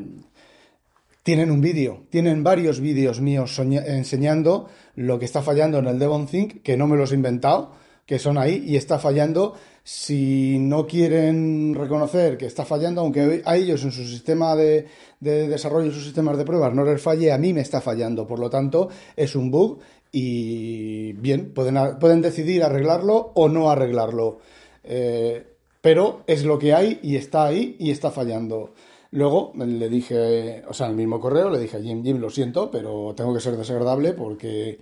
tienen 1.23 1.51
un 1.51 1.61
vídeo, 1.61 2.03
tienen 2.09 2.43
varios 2.43 2.81
vídeos 2.81 3.21
míos 3.21 3.57
enseñando 3.57 4.67
lo 4.97 5.17
que 5.17 5.23
está 5.23 5.41
fallando 5.41 5.79
en 5.79 5.87
el 5.87 5.99
Devon 5.99 6.27
Think, 6.27 6.63
que 6.63 6.75
no 6.75 6.85
me 6.85 6.97
los 6.97 7.13
he 7.13 7.15
inventado, 7.15 7.75
que 8.05 8.19
son 8.19 8.37
ahí, 8.37 8.63
y 8.65 8.75
está 8.75 8.99
fallando 8.99 9.53
si 9.83 10.59
no 10.59 10.87
quieren 10.87 11.75
reconocer 11.75 12.37
que 12.37 12.45
está 12.45 12.63
fallando, 12.63 13.01
aunque 13.01 13.41
a 13.45 13.57
ellos 13.57 13.83
en 13.83 13.91
su 13.91 14.05
sistema 14.05 14.55
de, 14.55 14.87
desarrollo, 15.19 15.91
sus 15.91 16.05
sistemas 16.05 16.37
de 16.37 16.45
pruebas 16.45 16.73
no 16.73 16.85
les 16.85 17.01
falle, 17.01 17.31
a 17.31 17.37
mí 17.37 17.53
me 17.53 17.61
está 17.61 17.81
fallando. 17.81 18.25
Por 18.25 18.39
lo 18.39 18.49
tanto, 18.49 18.89
es 19.15 19.35
un 19.35 19.51
bug 19.51 19.79
y 20.11 21.13
bien, 21.13 21.53
pueden, 21.53 21.99
pueden 21.99 22.21
decidir 22.21 22.63
arreglarlo 22.63 23.31
o 23.35 23.49
no 23.49 23.69
arreglarlo. 23.69 24.39
Eh, 24.83 25.45
pero 25.81 26.23
es 26.27 26.45
lo 26.45 26.57
que 26.57 26.73
hay 26.73 26.99
y 27.03 27.17
está 27.17 27.45
ahí 27.45 27.75
y 27.77 27.91
está 27.91 28.09
fallando. 28.09 28.73
Luego 29.11 29.51
le 29.55 29.89
dije, 29.89 30.63
o 30.67 30.73
sea, 30.73 30.87
en 30.87 30.93
el 30.93 30.97
mismo 30.97 31.19
correo 31.19 31.49
le 31.49 31.59
dije 31.59 31.77
a 31.77 31.81
Jim, 31.81 32.03
Jim, 32.03 32.19
lo 32.19 32.29
siento, 32.29 32.71
pero 32.71 33.13
tengo 33.15 33.33
que 33.33 33.41
ser 33.41 33.57
desagradable 33.57 34.13
porque 34.13 34.79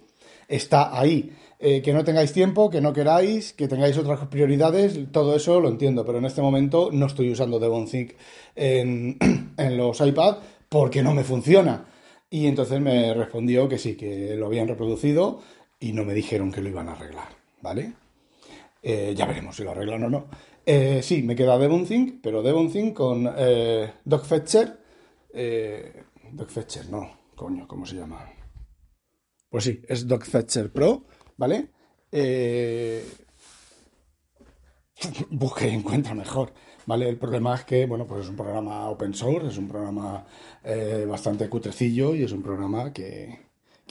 está 0.47 0.97
ahí. 0.97 1.31
Eh, 1.63 1.83
que 1.83 1.93
no 1.93 2.03
tengáis 2.03 2.33
tiempo, 2.33 2.71
que 2.71 2.81
no 2.81 2.91
queráis, 2.91 3.53
que 3.53 3.67
tengáis 3.67 3.95
otras 3.95 4.19
prioridades, 4.29 4.99
todo 5.11 5.35
eso 5.35 5.61
lo 5.61 5.69
entiendo, 5.69 6.03
pero 6.03 6.17
en 6.17 6.25
este 6.25 6.41
momento 6.41 6.89
no 6.91 7.05
estoy 7.05 7.29
usando 7.31 7.59
DevonThink 7.59 8.13
en, 8.55 9.17
en 9.57 9.77
los 9.77 10.01
iPad 10.01 10.37
porque 10.69 11.03
no 11.03 11.13
me 11.13 11.23
funciona. 11.23 11.85
Y 12.31 12.47
entonces 12.47 12.81
me 12.81 13.13
respondió 13.13 13.69
que 13.69 13.77
sí, 13.77 13.95
que 13.95 14.35
lo 14.37 14.47
habían 14.47 14.69
reproducido 14.69 15.39
y 15.79 15.93
no 15.93 16.03
me 16.03 16.15
dijeron 16.15 16.51
que 16.51 16.61
lo 16.61 16.69
iban 16.69 16.89
a 16.89 16.93
arreglar, 16.93 17.27
¿vale? 17.61 17.93
Eh, 18.81 19.13
ya 19.15 19.27
veremos 19.27 19.55
si 19.55 19.63
lo 19.63 19.69
arreglan 19.69 20.03
o 20.05 20.09
no. 20.09 20.25
Eh, 20.65 21.01
sí, 21.03 21.21
me 21.21 21.35
queda 21.35 21.59
DevonThink, 21.59 22.21
pero 22.23 22.41
DevonThink 22.41 22.95
con 22.95 23.31
eh, 23.37 23.91
DocFetcher. 24.03 24.79
DocFetcher, 26.31 26.89
no, 26.89 27.19
coño, 27.35 27.67
¿cómo 27.67 27.85
se 27.85 27.97
llama? 27.97 28.27
Pues 29.47 29.65
sí, 29.65 29.79
es 29.87 30.07
DocFetcher 30.07 30.71
Pro 30.71 31.03
¿vale? 31.41 31.69
Eh, 32.11 33.03
busque 35.31 35.67
y 35.67 35.73
encuentra 35.73 36.13
mejor, 36.13 36.53
¿vale? 36.85 37.09
El 37.09 37.17
problema 37.17 37.55
es 37.55 37.63
que, 37.63 37.87
bueno, 37.87 38.05
pues 38.05 38.25
es 38.25 38.29
un 38.29 38.35
programa 38.35 38.87
open 38.89 39.15
source, 39.15 39.47
es 39.47 39.57
un 39.57 39.67
programa 39.67 40.23
eh, 40.63 41.03
bastante 41.09 41.49
cutrecillo 41.49 42.13
y 42.13 42.21
es 42.21 42.31
un 42.31 42.43
programa 42.43 42.93
que, 42.93 43.39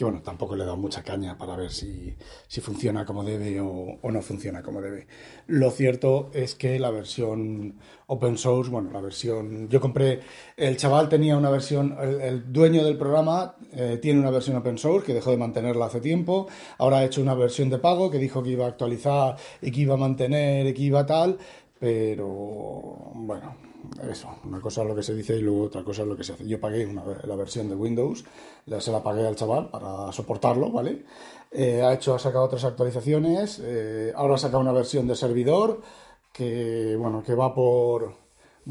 que 0.00 0.04
bueno, 0.04 0.22
tampoco 0.22 0.56
le 0.56 0.62
he 0.62 0.64
dado 0.64 0.78
mucha 0.78 1.02
caña 1.02 1.36
para 1.36 1.56
ver 1.56 1.70
si, 1.70 2.16
funciona 2.62 3.04
como 3.04 3.22
debe 3.22 3.60
o, 3.60 3.98
no 4.02 4.22
funciona 4.22 4.62
como 4.62 4.80
debe. 4.80 5.06
Lo 5.46 5.70
cierto 5.70 6.30
es 6.32 6.54
que 6.54 6.78
la 6.78 6.90
versión 6.90 7.74
open 8.06 8.38
source, 8.38 8.70
bueno, 8.70 8.90
la 8.94 9.02
versión, 9.02 9.68
yo 9.68 9.78
compré, 9.78 10.20
el 10.56 10.78
chaval 10.78 11.10
tenía 11.10 11.36
una 11.36 11.50
versión, 11.50 11.98
el, 12.00 12.50
dueño 12.50 12.82
del 12.82 12.96
programa 12.96 13.56
eh, 13.72 13.98
tiene 14.00 14.20
una 14.20 14.30
versión 14.30 14.56
open 14.56 14.78
source 14.78 15.04
que 15.04 15.12
dejó 15.12 15.32
de 15.32 15.36
mantenerla 15.36 15.84
hace 15.84 16.00
tiempo, 16.00 16.48
ahora 16.78 17.00
ha 17.00 17.04
hecho 17.04 17.20
una 17.20 17.34
versión 17.34 17.68
de 17.68 17.76
pago 17.76 18.10
que 18.10 18.16
dijo 18.16 18.42
que 18.42 18.52
iba 18.52 18.64
a 18.64 18.68
actualizar 18.68 19.36
y 19.60 19.70
que 19.70 19.82
iba 19.82 19.96
a 19.96 19.98
mantener 19.98 20.66
y 20.66 20.72
que 20.72 20.80
iba 20.80 21.04
tal, 21.04 21.36
pero 21.78 22.26
bueno, 23.16 23.54
eso, 24.10 24.28
una 24.44 24.60
cosa 24.60 24.82
es 24.82 24.88
lo 24.88 24.94
que 24.94 25.02
se 25.02 25.14
dice 25.14 25.36
y 25.36 25.42
luego 25.42 25.64
otra 25.64 25.82
cosa 25.82 26.02
es 26.02 26.08
lo 26.08 26.16
que 26.16 26.24
se 26.24 26.32
hace. 26.32 26.46
Yo 26.46 26.60
pagué 26.60 26.92
la 27.24 27.36
versión 27.36 27.68
de 27.68 27.74
Windows, 27.74 28.24
se 28.78 28.92
la 28.92 29.02
pagué 29.02 29.26
al 29.26 29.36
chaval 29.36 29.70
para 29.70 30.12
soportarlo, 30.12 30.70
¿vale? 30.70 31.04
Eh, 31.50 31.82
ha 31.82 31.92
hecho, 31.94 32.14
ha 32.14 32.18
sacado 32.18 32.44
otras 32.44 32.64
actualizaciones, 32.64 33.60
eh, 33.62 34.12
ahora 34.14 34.34
ha 34.34 34.38
sacado 34.38 34.60
una 34.60 34.72
versión 34.72 35.06
de 35.08 35.16
servidor 35.16 35.80
que, 36.32 36.96
bueno, 36.96 37.22
que 37.22 37.34
va 37.34 37.54
por, 37.54 38.14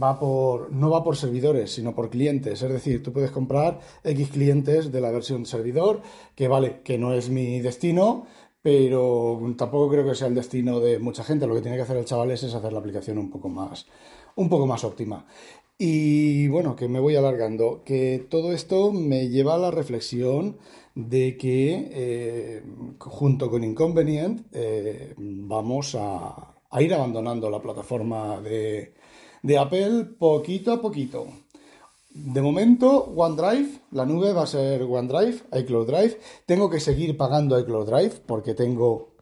va 0.02 0.18
por, 0.20 0.72
no 0.72 0.90
va 0.90 1.04
por 1.04 1.18
servidores, 1.18 1.72
sino 1.72 1.94
por 1.94 2.10
clientes. 2.10 2.62
Es 2.62 2.72
decir, 2.72 3.04
tú 3.04 3.12
puedes 3.12 3.32
comprar 3.32 3.80
X 4.04 4.30
clientes 4.30 4.92
de 4.92 5.02
la 5.02 5.12
versión 5.12 5.46
servidor, 5.46 6.02
que 6.36 6.48
vale, 6.48 6.82
que 6.84 6.98
no 6.98 7.14
es 7.14 7.30
mi 7.30 7.60
destino, 7.60 8.26
pero 8.62 9.40
tampoco 9.58 9.90
creo 9.90 10.06
que 10.06 10.16
sea 10.16 10.28
el 10.28 10.36
destino 10.36 10.80
de 10.80 11.00
mucha 11.00 11.24
gente. 11.24 11.48
Lo 11.48 11.56
que 11.56 11.62
tiene 11.62 11.78
que 11.78 11.84
hacer 11.84 11.98
el 11.98 12.06
chaval 12.06 12.32
es, 12.32 12.44
hacer 12.44 12.74
la 12.74 12.80
aplicación 12.80 13.18
un 13.18 13.30
poco 13.30 13.50
más, 13.50 13.88
un 14.40 14.50
poco 14.50 14.66
más 14.66 14.84
óptima. 14.84 15.26
Y 15.78 16.48
bueno, 16.48 16.76
que 16.76 16.88
me 16.88 17.00
voy 17.00 17.16
alargando, 17.16 17.84
que 17.86 18.26
todo 18.30 18.54
esto 18.54 18.92
me 18.92 19.30
lleva 19.30 19.56
a 19.56 19.58
la 19.58 19.72
reflexión 19.72 20.58
de 20.96 21.38
que 21.38 21.90
eh, 21.92 22.64
junto 23.00 23.50
con 23.50 23.64
Inconvenient 23.64 24.48
eh, 24.52 25.14
vamos 25.18 25.96
a, 26.00 26.56
ir 26.80 26.94
abandonando 26.94 27.50
la 27.50 27.62
plataforma 27.62 28.42
de, 28.42 28.94
de 29.44 29.58
Apple 29.58 30.06
poquito 30.18 30.74
a 30.74 30.82
poquito. 30.82 31.28
De 32.10 32.42
momento, 32.42 33.14
OneDrive, 33.16 33.82
la 33.92 34.06
nube 34.06 34.34
va 34.34 34.44
a 34.44 34.48
ser 34.48 34.84
OneDrive, 34.84 35.40
iCloud 35.60 35.88
Drive. 35.88 36.18
Tengo 36.46 36.70
que 36.70 36.80
seguir 36.80 37.16
pagando 37.18 37.60
iCloud 37.60 37.90
Drive 37.90 38.22
porque 38.26 38.54
tengo, 38.54 39.16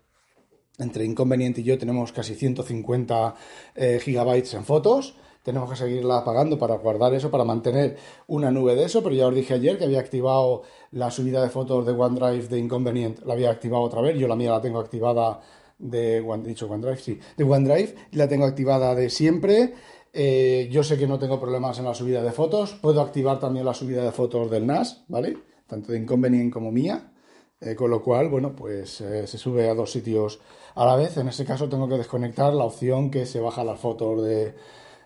entre 0.78 1.06
Inconveniente 1.06 1.62
y 1.62 1.63
yo, 1.63 1.78
tenemos 1.78 2.12
casi 2.12 2.36
150 2.36 3.36
eh, 3.76 4.00
gigabytes 4.02 4.54
en 4.54 4.63
fotos. 4.66 5.16
Tenemos 5.44 5.70
que 5.70 5.78
seguirla 5.78 6.26
pagando 6.26 6.60
para 6.60 6.76
guardar 6.76 7.13
eso, 7.13 7.32
para 7.32 7.46
mantener 7.46 7.96
una 8.28 8.52
nube 8.52 8.76
de 8.76 8.84
eso. 8.84 9.02
Pero 9.02 9.16
ya 9.16 9.28
os 9.28 9.34
dije 9.34 9.54
ayer 9.54 9.78
que 9.78 9.86
había 9.86 10.00
activado 10.00 10.63
la 10.92 11.10
subida 11.10 11.42
de 11.42 11.50
fotos 11.50 11.86
de 11.86 11.94
OneDrive 11.94 12.48
de 12.48 12.60
Inconvenient, 12.60 13.24
la 13.26 13.34
había 13.34 13.50
activado 13.50 13.84
otra 13.84 14.02
vez. 14.02 14.18
Yo 14.18 14.28
la 14.28 14.36
mía 14.36 14.52
la 14.52 14.62
tengo 14.62 14.80
activada 14.80 15.40
de, 15.80 16.22
dicho 16.44 16.68
OneDrive, 16.68 16.98
sí, 16.98 17.20
de 17.38 17.44
OneDrive, 17.44 17.96
la 18.12 18.28
tengo 18.28 18.46
activada 18.46 18.94
de 18.94 19.10
siempre. 19.10 19.74
Eh, 20.13 20.68
yo 20.72 20.84
sé 20.84 20.98
que 20.98 21.08
no 21.08 21.20
tengo 21.20 21.40
problemas 21.40 21.80
en 21.80 21.86
la 21.86 21.94
subida 21.94 22.22
de 22.22 22.32
fotos. 22.32 22.74
Puedo 22.82 23.02
activar 23.02 23.40
también 23.40 23.66
la 23.66 23.74
subida 23.74 24.04
de 24.04 24.12
fotos 24.12 24.52
del 24.52 24.66
NAS, 24.66 25.06
¿vale? 25.08 25.38
Tanto 25.66 25.92
de 25.92 26.00
Inconvenient 26.00 26.52
como 26.52 26.72
mía. 26.72 27.12
Eh, 27.60 27.76
con 27.76 27.89
lo 27.89 28.04
cual, 28.04 28.30
bueno, 28.30 28.56
pues 28.56 29.02
eh, 29.02 29.26
se 29.26 29.38
sube 29.39 29.67
a 29.70 29.74
dos 29.74 29.91
sitios 29.91 30.39
a 30.76 30.86
la 30.86 30.96
vez. 30.96 31.17
En 31.17 31.28
ese 31.28 31.46
caso 31.46 31.67
tengo 31.70 31.88
que 31.89 31.98
desconectar 31.98 32.54
la 32.54 32.65
opción 32.65 33.10
que 33.10 33.26
se 33.26 33.39
baja 33.39 33.63
las 33.63 33.80
fotos 33.80 34.24
de, 34.24 34.56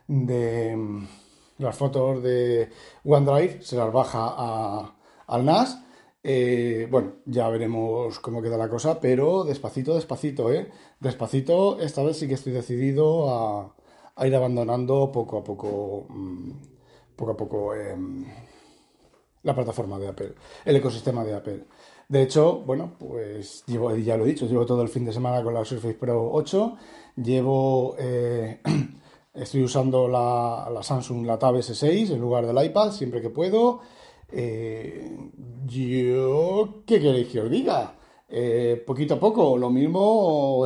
de 0.07 0.75
mm, 0.75 1.07
las 1.59 1.77
fotos 1.77 2.21
de 2.23 2.69
OneDrive, 3.05 3.61
se 3.61 3.77
las 3.77 3.91
baja 3.93 4.95
al 5.27 5.45
NAS. 5.45 5.79
bueno, 6.89 7.13
ya 7.25 7.49
veremos 7.49 8.19
cómo 8.19 8.41
queda 8.41 8.57
la 8.57 8.69
cosa, 8.69 8.99
pero 8.99 9.43
despacito, 9.45 9.95
despacito, 9.95 10.51
¿eh? 10.51 10.69
Despacito, 10.99 11.79
esta 11.79 12.03
vez 12.03 12.17
sí 12.17 12.27
que 12.27 12.35
estoy 12.35 12.53
decidido 12.53 13.29
a, 13.29 13.75
a 14.15 14.27
ir 14.27 14.35
abandonando 14.35 15.11
poco 15.11 15.37
a 15.39 15.43
poco, 15.43 16.05
mm, 16.09 16.51
poco 17.15 17.31
a 17.31 17.37
poco 17.37 17.75
em, 17.75 18.25
la 19.43 19.55
plataforma 19.55 19.97
de 19.99 20.07
Apple, 20.07 20.33
el 20.65 20.75
ecosistema 20.75 21.23
de 21.23 21.33
Apple. 21.35 21.65
De 22.11 22.23
hecho, 22.23 22.59
bueno, 22.65 22.91
pues 22.99 23.63
llevo, 23.67 23.95
ya 23.95 24.17
lo 24.17 24.25
he 24.25 24.27
dicho, 24.27 24.45
llevo 24.45 24.65
todo 24.65 24.81
el 24.81 24.89
fin 24.89 25.05
de 25.05 25.13
semana 25.13 25.41
con 25.41 25.53
la 25.53 25.63
Surface 25.63 25.93
Pro 25.93 26.29
8, 26.33 26.75
llevo, 27.15 27.95
eh, 27.97 28.59
estoy 29.33 29.63
usando 29.63 30.09
la, 30.09 30.77
Samsung, 30.83 31.25
la 31.25 31.39
Tab 31.39 31.55
S6 31.55 32.11
en 32.11 32.19
lugar 32.19 32.45
del 32.45 32.65
iPad 32.65 32.91
siempre 32.91 33.21
que 33.21 33.29
puedo. 33.29 33.79
Eh, 34.29 35.09
yo, 35.65 36.83
¿qué 36.85 36.99
queréis 36.99 37.29
que 37.29 37.39
os 37.39 37.49
diga? 37.49 37.95
Eh, 38.27 38.83
poquito 38.85 39.13
a 39.13 39.19
poco, 39.19 39.57
lo 39.57 39.69
mismo 39.69 40.65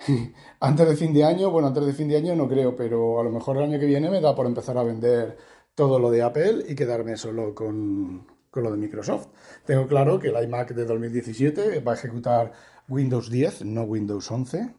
antes 0.60 0.86
de 0.86 0.96
fin 0.96 1.14
de 1.14 1.24
año, 1.24 1.50
bueno, 1.50 1.68
antes 1.68 1.86
de 1.86 1.94
fin 1.94 2.08
de 2.08 2.18
año 2.18 2.36
no 2.36 2.46
creo, 2.46 2.76
pero 2.76 3.20
a 3.20 3.24
lo 3.24 3.30
mejor 3.30 3.56
el 3.56 3.62
año 3.62 3.80
que 3.80 3.86
viene 3.86 4.10
me 4.10 4.20
da 4.20 4.34
por 4.34 4.44
empezar 4.44 4.76
a 4.76 4.82
vender 4.82 5.38
todo 5.74 5.98
lo 5.98 6.10
de 6.10 6.20
Apple 6.22 6.66
y 6.68 6.74
quedarme 6.74 7.16
solo 7.16 7.54
con, 7.54 8.33
lo 8.62 8.70
de 8.70 8.76
Microsoft. 8.76 9.28
Tengo 9.64 9.86
claro 9.86 10.18
que 10.18 10.28
el 10.28 10.44
iMac 10.44 10.74
de 10.74 10.84
2017 10.84 11.80
va 11.80 11.92
a 11.92 11.94
ejecutar 11.94 12.52
Windows 12.88 13.30
10, 13.30 13.64
no 13.64 13.82
Windows 13.82 14.30
11. 14.30 14.74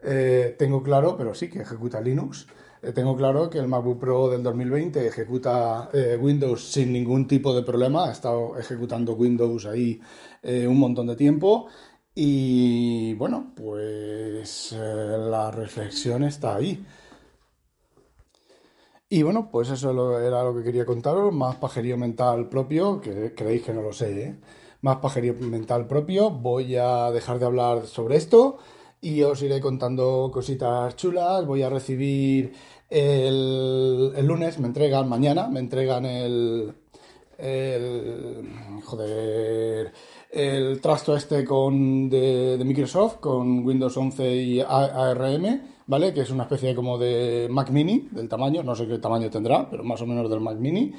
Eh, 0.00 0.54
tengo 0.58 0.82
claro, 0.82 1.16
pero 1.16 1.34
sí 1.34 1.48
que 1.48 1.60
ejecuta 1.60 2.00
Linux. 2.00 2.46
Eh, 2.82 2.92
tengo 2.92 3.16
claro 3.16 3.50
que 3.50 3.58
el 3.58 3.68
MacBook 3.68 3.98
Pro 3.98 4.28
del 4.28 4.42
2020 4.42 5.06
ejecuta 5.06 5.90
eh, 5.92 6.16
Windows 6.20 6.70
sin 6.70 6.92
ningún 6.92 7.26
tipo 7.26 7.54
de 7.54 7.62
problema. 7.62 8.08
Ha 8.08 8.12
estado 8.12 8.56
ejecutando 8.58 9.14
Windows 9.14 9.66
ahí 9.66 10.00
un 10.42 10.78
montón 10.78 11.06
de 11.08 11.16
tiempo. 11.16 11.68
Y 12.14 13.14
bueno, 13.14 13.52
pues 13.54 14.72
la 14.72 15.50
reflexión 15.50 16.24
está 16.24 16.56
ahí. 16.56 16.84
Y 19.10 19.22
bueno, 19.22 19.48
pues 19.50 19.70
eso 19.70 20.20
era 20.20 20.44
lo 20.44 20.54
que 20.54 20.62
quería 20.62 20.84
contaros. 20.84 21.32
Más 21.32 21.56
pajerío 21.56 21.96
mental 21.96 22.48
propio, 22.48 23.00
que 23.00 23.34
creéis 23.34 23.62
que 23.62 23.72
no 23.72 23.82
lo 23.82 23.92
sé, 23.92 24.36
Más 24.82 24.98
pajerío 24.98 25.34
mental 25.34 25.86
propio. 25.86 26.30
Voy 26.30 26.76
a 26.76 27.10
dejar 27.10 27.38
de 27.38 27.46
hablar 27.46 27.86
sobre 27.86 28.16
esto 28.16 28.58
y 29.00 29.22
os 29.22 29.42
iré 29.42 29.60
contando 29.60 30.30
cositas 30.32 30.96
chulas. 30.96 31.46
Voy 31.46 31.62
a 31.62 31.70
recibir 31.70 32.52
el, 32.90 34.26
lunes, 34.26 34.58
me 34.58 34.66
entregan 34.66 35.08
mañana, 35.08 35.48
me 35.48 35.60
entregan 35.60 36.04
el, 36.04 36.74
el 37.38 38.48
joder, 38.84 39.92
el 40.30 40.80
trasto 40.80 41.16
este 41.16 41.44
con 41.44 42.10
de, 42.10 42.60
Microsoft 42.64 43.16
con 43.20 43.64
Windows 43.64 43.96
11 43.96 44.36
y 44.36 44.60
ARM, 44.60 45.62
¿vale? 45.88 46.14
Que 46.14 46.20
es 46.20 46.30
una 46.30 46.44
especie 46.44 46.74
como 46.74 46.96
de 46.96 47.48
Mac 47.50 47.70
Mini 47.70 48.08
del 48.12 48.28
tamaño, 48.28 48.62
no 48.62 48.76
sé 48.76 48.86
qué 48.86 48.98
tamaño 48.98 49.28
tendrá, 49.30 49.68
pero 49.68 49.82
más 49.82 50.00
o 50.00 50.06
menos 50.06 50.30
del 50.30 50.40
Mac 50.40 50.56
Mini. 50.58 50.92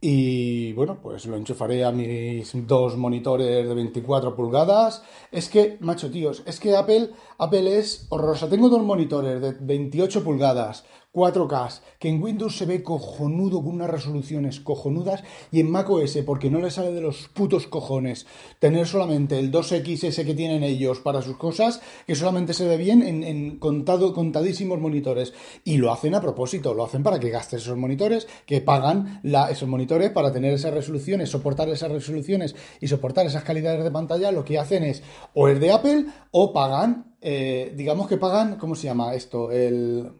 Y 0.00 0.72
bueno, 0.72 0.98
pues 1.02 1.26
lo 1.26 1.36
enchufaré 1.36 1.84
a 1.84 1.92
mis 1.92 2.50
dos 2.66 2.96
monitores 2.96 3.68
de 3.68 3.74
24 3.74 4.34
pulgadas. 4.34 5.02
Es 5.30 5.50
que, 5.50 5.76
macho 5.80 6.10
tíos, 6.10 6.42
es 6.46 6.58
que 6.58 6.74
Apple, 6.74 7.10
Apple 7.42 7.78
es 7.78 8.06
horrorosa. 8.10 8.50
Tengo 8.50 8.68
dos 8.68 8.82
monitores 8.82 9.40
de 9.40 9.52
28 9.52 10.22
pulgadas 10.22 10.84
4K, 11.12 11.80
que 11.98 12.08
en 12.08 12.22
Windows 12.22 12.56
se 12.56 12.66
ve 12.66 12.82
cojonudo 12.82 13.64
con 13.64 13.74
unas 13.74 13.90
resoluciones 13.90 14.60
cojonudas 14.60 15.24
y 15.50 15.60
en 15.60 15.70
macOS, 15.70 16.18
porque 16.24 16.50
no 16.50 16.60
le 16.60 16.70
sale 16.70 16.92
de 16.92 17.00
los 17.00 17.28
putos 17.28 17.66
cojones 17.66 18.26
tener 18.60 18.86
solamente 18.86 19.38
el 19.38 19.50
2XS 19.50 20.24
que 20.24 20.34
tienen 20.34 20.62
ellos 20.62 21.00
para 21.00 21.22
sus 21.22 21.36
cosas, 21.36 21.80
que 22.06 22.14
solamente 22.14 22.54
se 22.54 22.68
ve 22.68 22.76
bien 22.76 23.02
en, 23.02 23.58
contado, 23.58 24.14
contadísimos 24.14 24.78
monitores. 24.78 25.32
Y 25.64 25.78
lo 25.78 25.92
hacen 25.92 26.14
a 26.14 26.20
propósito, 26.20 26.74
lo 26.74 26.84
hacen 26.84 27.02
para 27.02 27.18
que 27.18 27.30
gastes 27.30 27.62
esos 27.62 27.76
monitores, 27.76 28.28
que 28.46 28.60
pagan 28.60 29.20
esos 29.50 29.68
monitores 29.68 30.10
para 30.10 30.32
tener 30.32 30.52
esas 30.52 30.74
resoluciones, 30.74 31.30
soportar 31.30 31.68
esas 31.70 31.90
resoluciones 31.90 32.54
y 32.80 32.86
soportar 32.86 33.26
esas 33.26 33.44
calidades 33.44 33.82
de 33.82 33.90
pantalla, 33.90 34.30
lo 34.30 34.44
que 34.44 34.58
hacen 34.58 34.84
es 34.84 35.02
o 35.34 35.48
es 35.48 35.58
de 35.58 35.72
Apple 35.72 36.06
o 36.30 36.52
pagan, 36.52 37.09
eh, 37.20 37.72
digamos 37.76 38.08
que 38.08 38.16
pagan, 38.16 38.56
¿cómo 38.56 38.74
se 38.74 38.86
llama 38.86 39.14
esto? 39.14 39.50
El 39.52 40.12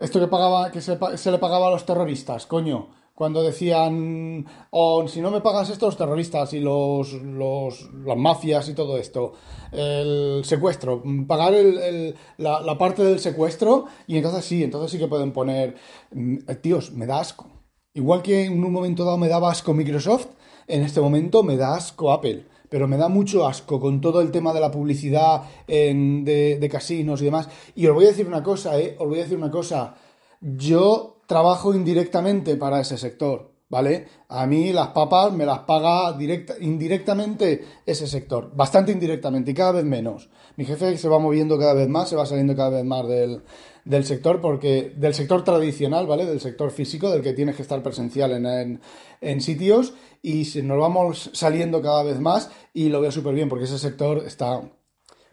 esto 0.00 0.18
que 0.18 0.28
pagaba, 0.28 0.70
que 0.70 0.80
se, 0.80 0.96
le 1.30 1.38
pagaba 1.38 1.68
a 1.68 1.70
los 1.70 1.84
terroristas, 1.84 2.46
coño. 2.46 2.88
Cuando 3.14 3.42
decían, 3.42 4.46
oh, 4.70 5.06
si 5.06 5.20
no 5.20 5.30
me 5.30 5.42
pagas 5.42 5.68
esto, 5.68 5.84
los 5.84 5.98
terroristas 5.98 6.54
y 6.54 6.60
los, 6.60 7.12
los 7.12 7.90
las 8.02 8.16
mafias 8.16 8.66
y 8.70 8.74
todo 8.74 8.96
esto, 8.96 9.34
el 9.72 10.40
secuestro, 10.42 11.02
pagar 11.26 11.52
el, 11.52 12.14
la, 12.38 12.62
la, 12.62 12.78
parte 12.78 13.04
del 13.04 13.20
secuestro 13.20 13.84
y 14.06 14.16
entonces 14.16 14.46
sí, 14.46 14.64
entonces 14.64 14.90
sí 14.90 14.98
que 14.98 15.06
pueden 15.06 15.32
poner, 15.32 15.76
mm, 16.12 16.36
tíos, 16.62 16.92
me 16.92 17.04
da 17.04 17.20
asco. 17.20 17.46
Igual 17.92 18.22
que 18.22 18.46
en 18.46 18.64
un 18.64 18.72
momento 18.72 19.04
dado 19.04 19.18
me 19.18 19.28
daba 19.28 19.50
asco 19.50 19.74
Microsoft, 19.74 20.28
en 20.66 20.82
este 20.82 21.02
momento 21.02 21.42
me 21.42 21.58
da 21.58 21.74
asco 21.74 22.12
Apple 22.12 22.46
pero 22.70 22.88
me 22.88 22.96
da 22.96 23.08
mucho 23.08 23.46
asco 23.46 23.78
con 23.78 24.00
todo 24.00 24.22
el 24.22 24.30
tema 24.30 24.54
de 24.54 24.60
la 24.60 24.70
publicidad 24.70 25.42
de, 25.66 26.68
casinos 26.70 27.20
y 27.20 27.24
demás. 27.26 27.48
Y 27.74 27.86
os 27.86 27.94
voy 27.94 28.04
a 28.04 28.08
decir 28.08 28.26
una 28.26 28.42
cosa, 28.42 28.78
¿eh? 28.78 28.96
Os 28.98 29.08
voy 29.08 29.18
a 29.18 29.22
decir 29.22 29.36
una 29.36 29.50
cosa. 29.50 29.94
Yo 30.40 31.18
trabajo 31.26 31.74
indirectamente 31.74 32.56
para 32.56 32.80
ese 32.80 32.96
sector, 32.96 33.49
¿vale? 33.70 34.06
A 34.28 34.46
mí 34.46 34.72
las 34.72 34.88
papas 34.88 35.32
me 35.32 35.46
las 35.46 35.60
paga 35.60 36.12
directa, 36.12 36.54
indirectamente 36.60 37.64
ese 37.86 38.06
sector, 38.06 38.50
bastante 38.54 38.92
indirectamente 38.92 39.52
y 39.52 39.54
cada 39.54 39.72
vez 39.72 39.84
menos. 39.84 40.28
Mi 40.56 40.66
jefe 40.66 40.98
se 40.98 41.08
va 41.08 41.18
moviendo 41.18 41.58
cada 41.58 41.72
vez 41.72 41.88
más, 41.88 42.08
se 42.10 42.16
va 42.16 42.26
saliendo 42.26 42.54
cada 42.54 42.70
vez 42.70 42.84
más 42.84 43.08
del, 43.08 43.42
del 43.84 44.04
sector, 44.04 44.40
porque 44.40 44.92
del 44.96 45.14
sector 45.14 45.44
tradicional, 45.44 46.06
¿vale? 46.06 46.26
Del 46.26 46.40
sector 46.40 46.72
físico, 46.72 47.10
del 47.10 47.22
que 47.22 47.32
tienes 47.32 47.56
que 47.56 47.62
estar 47.62 47.82
presencial 47.82 48.32
en, 48.32 48.80
en, 49.20 49.40
sitios, 49.40 49.94
y 50.20 50.44
nos 50.62 50.78
vamos 50.78 51.30
saliendo 51.32 51.80
cada 51.80 52.02
vez 52.02 52.20
más, 52.20 52.50
y 52.74 52.88
lo 52.88 53.00
veo 53.00 53.12
súper 53.12 53.34
bien, 53.34 53.48
porque 53.48 53.64
ese 53.64 53.78
sector 53.78 54.24
está, 54.26 54.60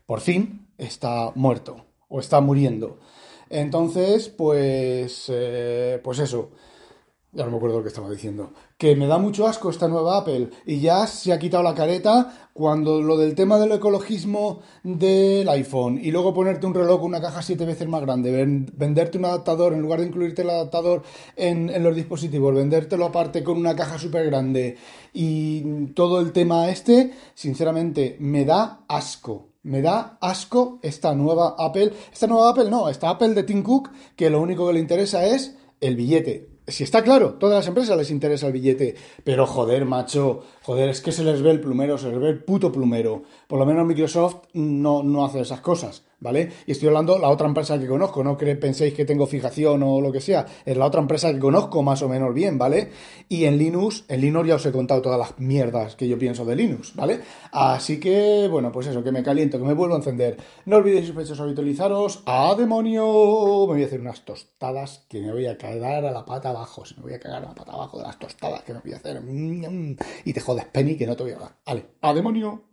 por 0.06 0.22
fin, 0.22 0.68
está 0.78 1.32
muerto, 1.34 1.86
o 2.08 2.20
está 2.20 2.40
muriendo. 2.40 3.00
Entonces, 3.50 4.30
pues, 4.30 5.26
eh, 5.30 6.00
pues 6.04 6.20
eso. 6.20 6.52
Ya 7.38 7.46
no 7.46 7.52
me 7.52 7.58
acuerdo 7.58 7.78
lo 7.78 7.84
que 7.84 7.90
estaba 7.90 8.10
diciendo, 8.10 8.52
que 8.80 8.96
me 8.96 9.06
da 9.06 9.20
mucho 9.20 9.46
asco 9.46 9.70
esta 9.70 9.88
nueva 9.88 10.18
Apple 10.18 10.50
y 10.66 10.80
ya 10.80 11.06
se 11.06 11.32
ha 11.32 11.38
quitado 11.38 11.62
la 11.62 11.76
careta 11.76 12.50
cuando 12.52 13.00
lo 13.00 13.16
del 13.16 13.36
tema 13.36 13.60
del 13.60 13.74
ecologismo 13.74 14.62
del 14.82 15.48
iPhone 15.48 16.00
y 16.02 16.10
luego 16.10 16.34
ponerte 16.34 16.66
un 16.66 16.74
reloj 16.74 17.00
con 17.00 17.10
una 17.10 17.22
caja 17.22 17.44
siete 17.44 17.64
veces 17.64 17.88
más 17.88 18.02
grande, 18.02 18.32
venderte 18.74 19.20
un 19.20 19.26
adaptador 19.26 19.74
en 19.74 19.82
lugar 19.82 20.00
de 20.00 20.08
incluirte 20.08 20.42
el 20.42 20.50
adaptador 20.50 21.04
en, 21.36 21.70
en 21.70 21.84
los 21.84 21.96
dispositivos, 21.96 22.56
vendértelo 22.56 23.06
aparte 23.06 23.44
con 23.44 23.58
una 23.58 23.76
caja 23.76 24.00
súper 24.00 24.26
grande 24.26 24.78
y 25.14 25.86
todo 25.94 26.20
el 26.20 26.32
tema 26.32 26.70
este, 26.70 27.14
sinceramente 27.36 28.18
me 28.20 28.46
da 28.46 28.84
asco. 28.88 29.50
Me 29.62 29.82
da 29.82 30.18
asco 30.22 30.80
esta 30.82 31.14
nueva 31.14 31.56
Apple. 31.60 31.92
Esta 32.12 32.26
nueva 32.26 32.52
Apple 32.52 32.70
no, 32.70 32.88
esta 32.88 33.10
Apple 33.10 33.34
de 33.34 33.44
Tim 33.44 33.64
Cook 33.64 33.90
que 34.16 34.30
lo 34.30 34.42
único 34.42 34.66
que 34.66 34.74
le 34.74 34.80
interesa 34.80 35.26
es 35.26 35.58
el 35.82 35.98
billete. 35.98 36.57
Si 36.68 36.84
está 36.84 37.02
claro, 37.02 37.36
todas 37.36 37.60
las 37.60 37.68
empresas 37.68 37.98
les 37.98 38.12
interesa 38.12 38.48
el 38.48 38.54
billete, 38.54 38.96
pero 39.24 39.48
joder, 39.48 39.86
macho, 39.86 40.44
joder, 40.68 40.90
es 40.90 41.00
que 41.00 41.14
se 41.14 41.24
les 41.24 41.42
ve 41.42 41.52
el 41.52 41.62
plumero, 41.62 41.98
se 41.98 42.10
les 42.10 42.20
ve 42.20 42.28
el 42.28 42.44
puto 42.44 42.74
plumero. 42.74 43.24
Por 43.48 43.58
lo 43.58 43.66
menos 43.66 43.88
Microsoft 43.88 44.48
no, 44.52 45.02
no 45.02 45.24
hace 45.24 45.40
esas 45.40 45.62
cosas. 45.62 46.04
¿vale? 46.20 46.52
Y 46.66 46.72
estoy 46.72 46.88
hablando 46.88 47.14
de 47.14 47.20
la 47.20 47.30
otra 47.30 47.48
empresa 47.48 47.80
que 47.80 47.88
conozco, 47.88 48.24
no 48.24 48.38
que 48.38 48.56
penséis 48.56 48.94
que 48.94 49.06
tengo 49.06 49.28
fijación 49.28 49.84
o 49.84 50.02
lo 50.02 50.12
que 50.12 50.22
sea, 50.22 50.46
es 50.66 50.76
la 50.78 50.86
otra 50.86 51.02
empresa 51.02 51.32
que 51.32 51.40
conozco 51.40 51.84
más 51.84 52.02
o 52.02 52.10
menos 52.10 52.34
bien, 52.34 52.58
¿vale? 52.58 52.92
Y 53.30 53.46
en 53.46 53.58
Linux, 53.58 54.06
en 54.08 54.22
Linux 54.22 54.48
ya 54.48 54.56
os 54.56 54.66
he 54.66 54.72
contado 54.72 55.02
todas 55.02 55.20
las 55.20 55.40
mierdas 55.40 55.96
que 55.96 56.08
yo 56.08 56.18
pienso 56.18 56.46
de 56.46 56.56
Linux, 56.56 56.96
¿vale? 56.96 57.22
Así 57.52 58.00
que, 58.00 58.48
bueno, 58.50 58.72
pues 58.72 58.88
eso, 58.88 59.04
que 59.04 59.12
me 59.12 59.24
caliento, 59.24 59.60
que 59.60 59.66
me 59.66 59.74
vuelvo 59.74 59.96
a 59.96 59.98
encender. 59.98 60.38
No 60.66 60.78
olvidéis 60.78 61.08
sospechosos 61.08 61.42
habitualizaros. 61.42 62.24
¡A 62.26 62.56
demonio! 62.56 63.68
Me 63.68 63.74
voy 63.74 63.84
a 63.84 63.86
hacer 63.86 64.02
unas 64.02 64.22
tostadas 64.26 65.06
que 65.08 65.22
me 65.22 65.32
voy 65.32 65.46
a 65.46 65.58
cagar 65.58 66.06
a 66.06 66.12
la 66.12 66.26
pata 66.26 66.50
abajo. 66.50 66.86
Se 66.86 66.96
me 66.96 67.04
voy 67.04 67.14
a 67.14 67.20
cagar 67.20 67.44
a 67.44 67.48
la 67.48 67.56
pata 67.56 67.74
abajo 67.74 67.98
de 67.98 68.04
las 68.04 68.18
tostadas 68.18 68.64
que 68.64 68.74
me 68.74 68.80
voy 68.80 68.94
a 68.94 68.98
hacer. 68.98 69.22
Y 70.26 70.34
te 70.34 70.42
jodes, 70.62 70.72
Penny, 70.72 70.98
que 70.98 71.08
no 71.08 71.16
te 71.16 71.24
voy 71.24 71.32
a 71.34 71.40
dar. 71.40 71.58
Vale, 71.66 71.86
¡a 72.02 72.14
demonio! 72.14 72.67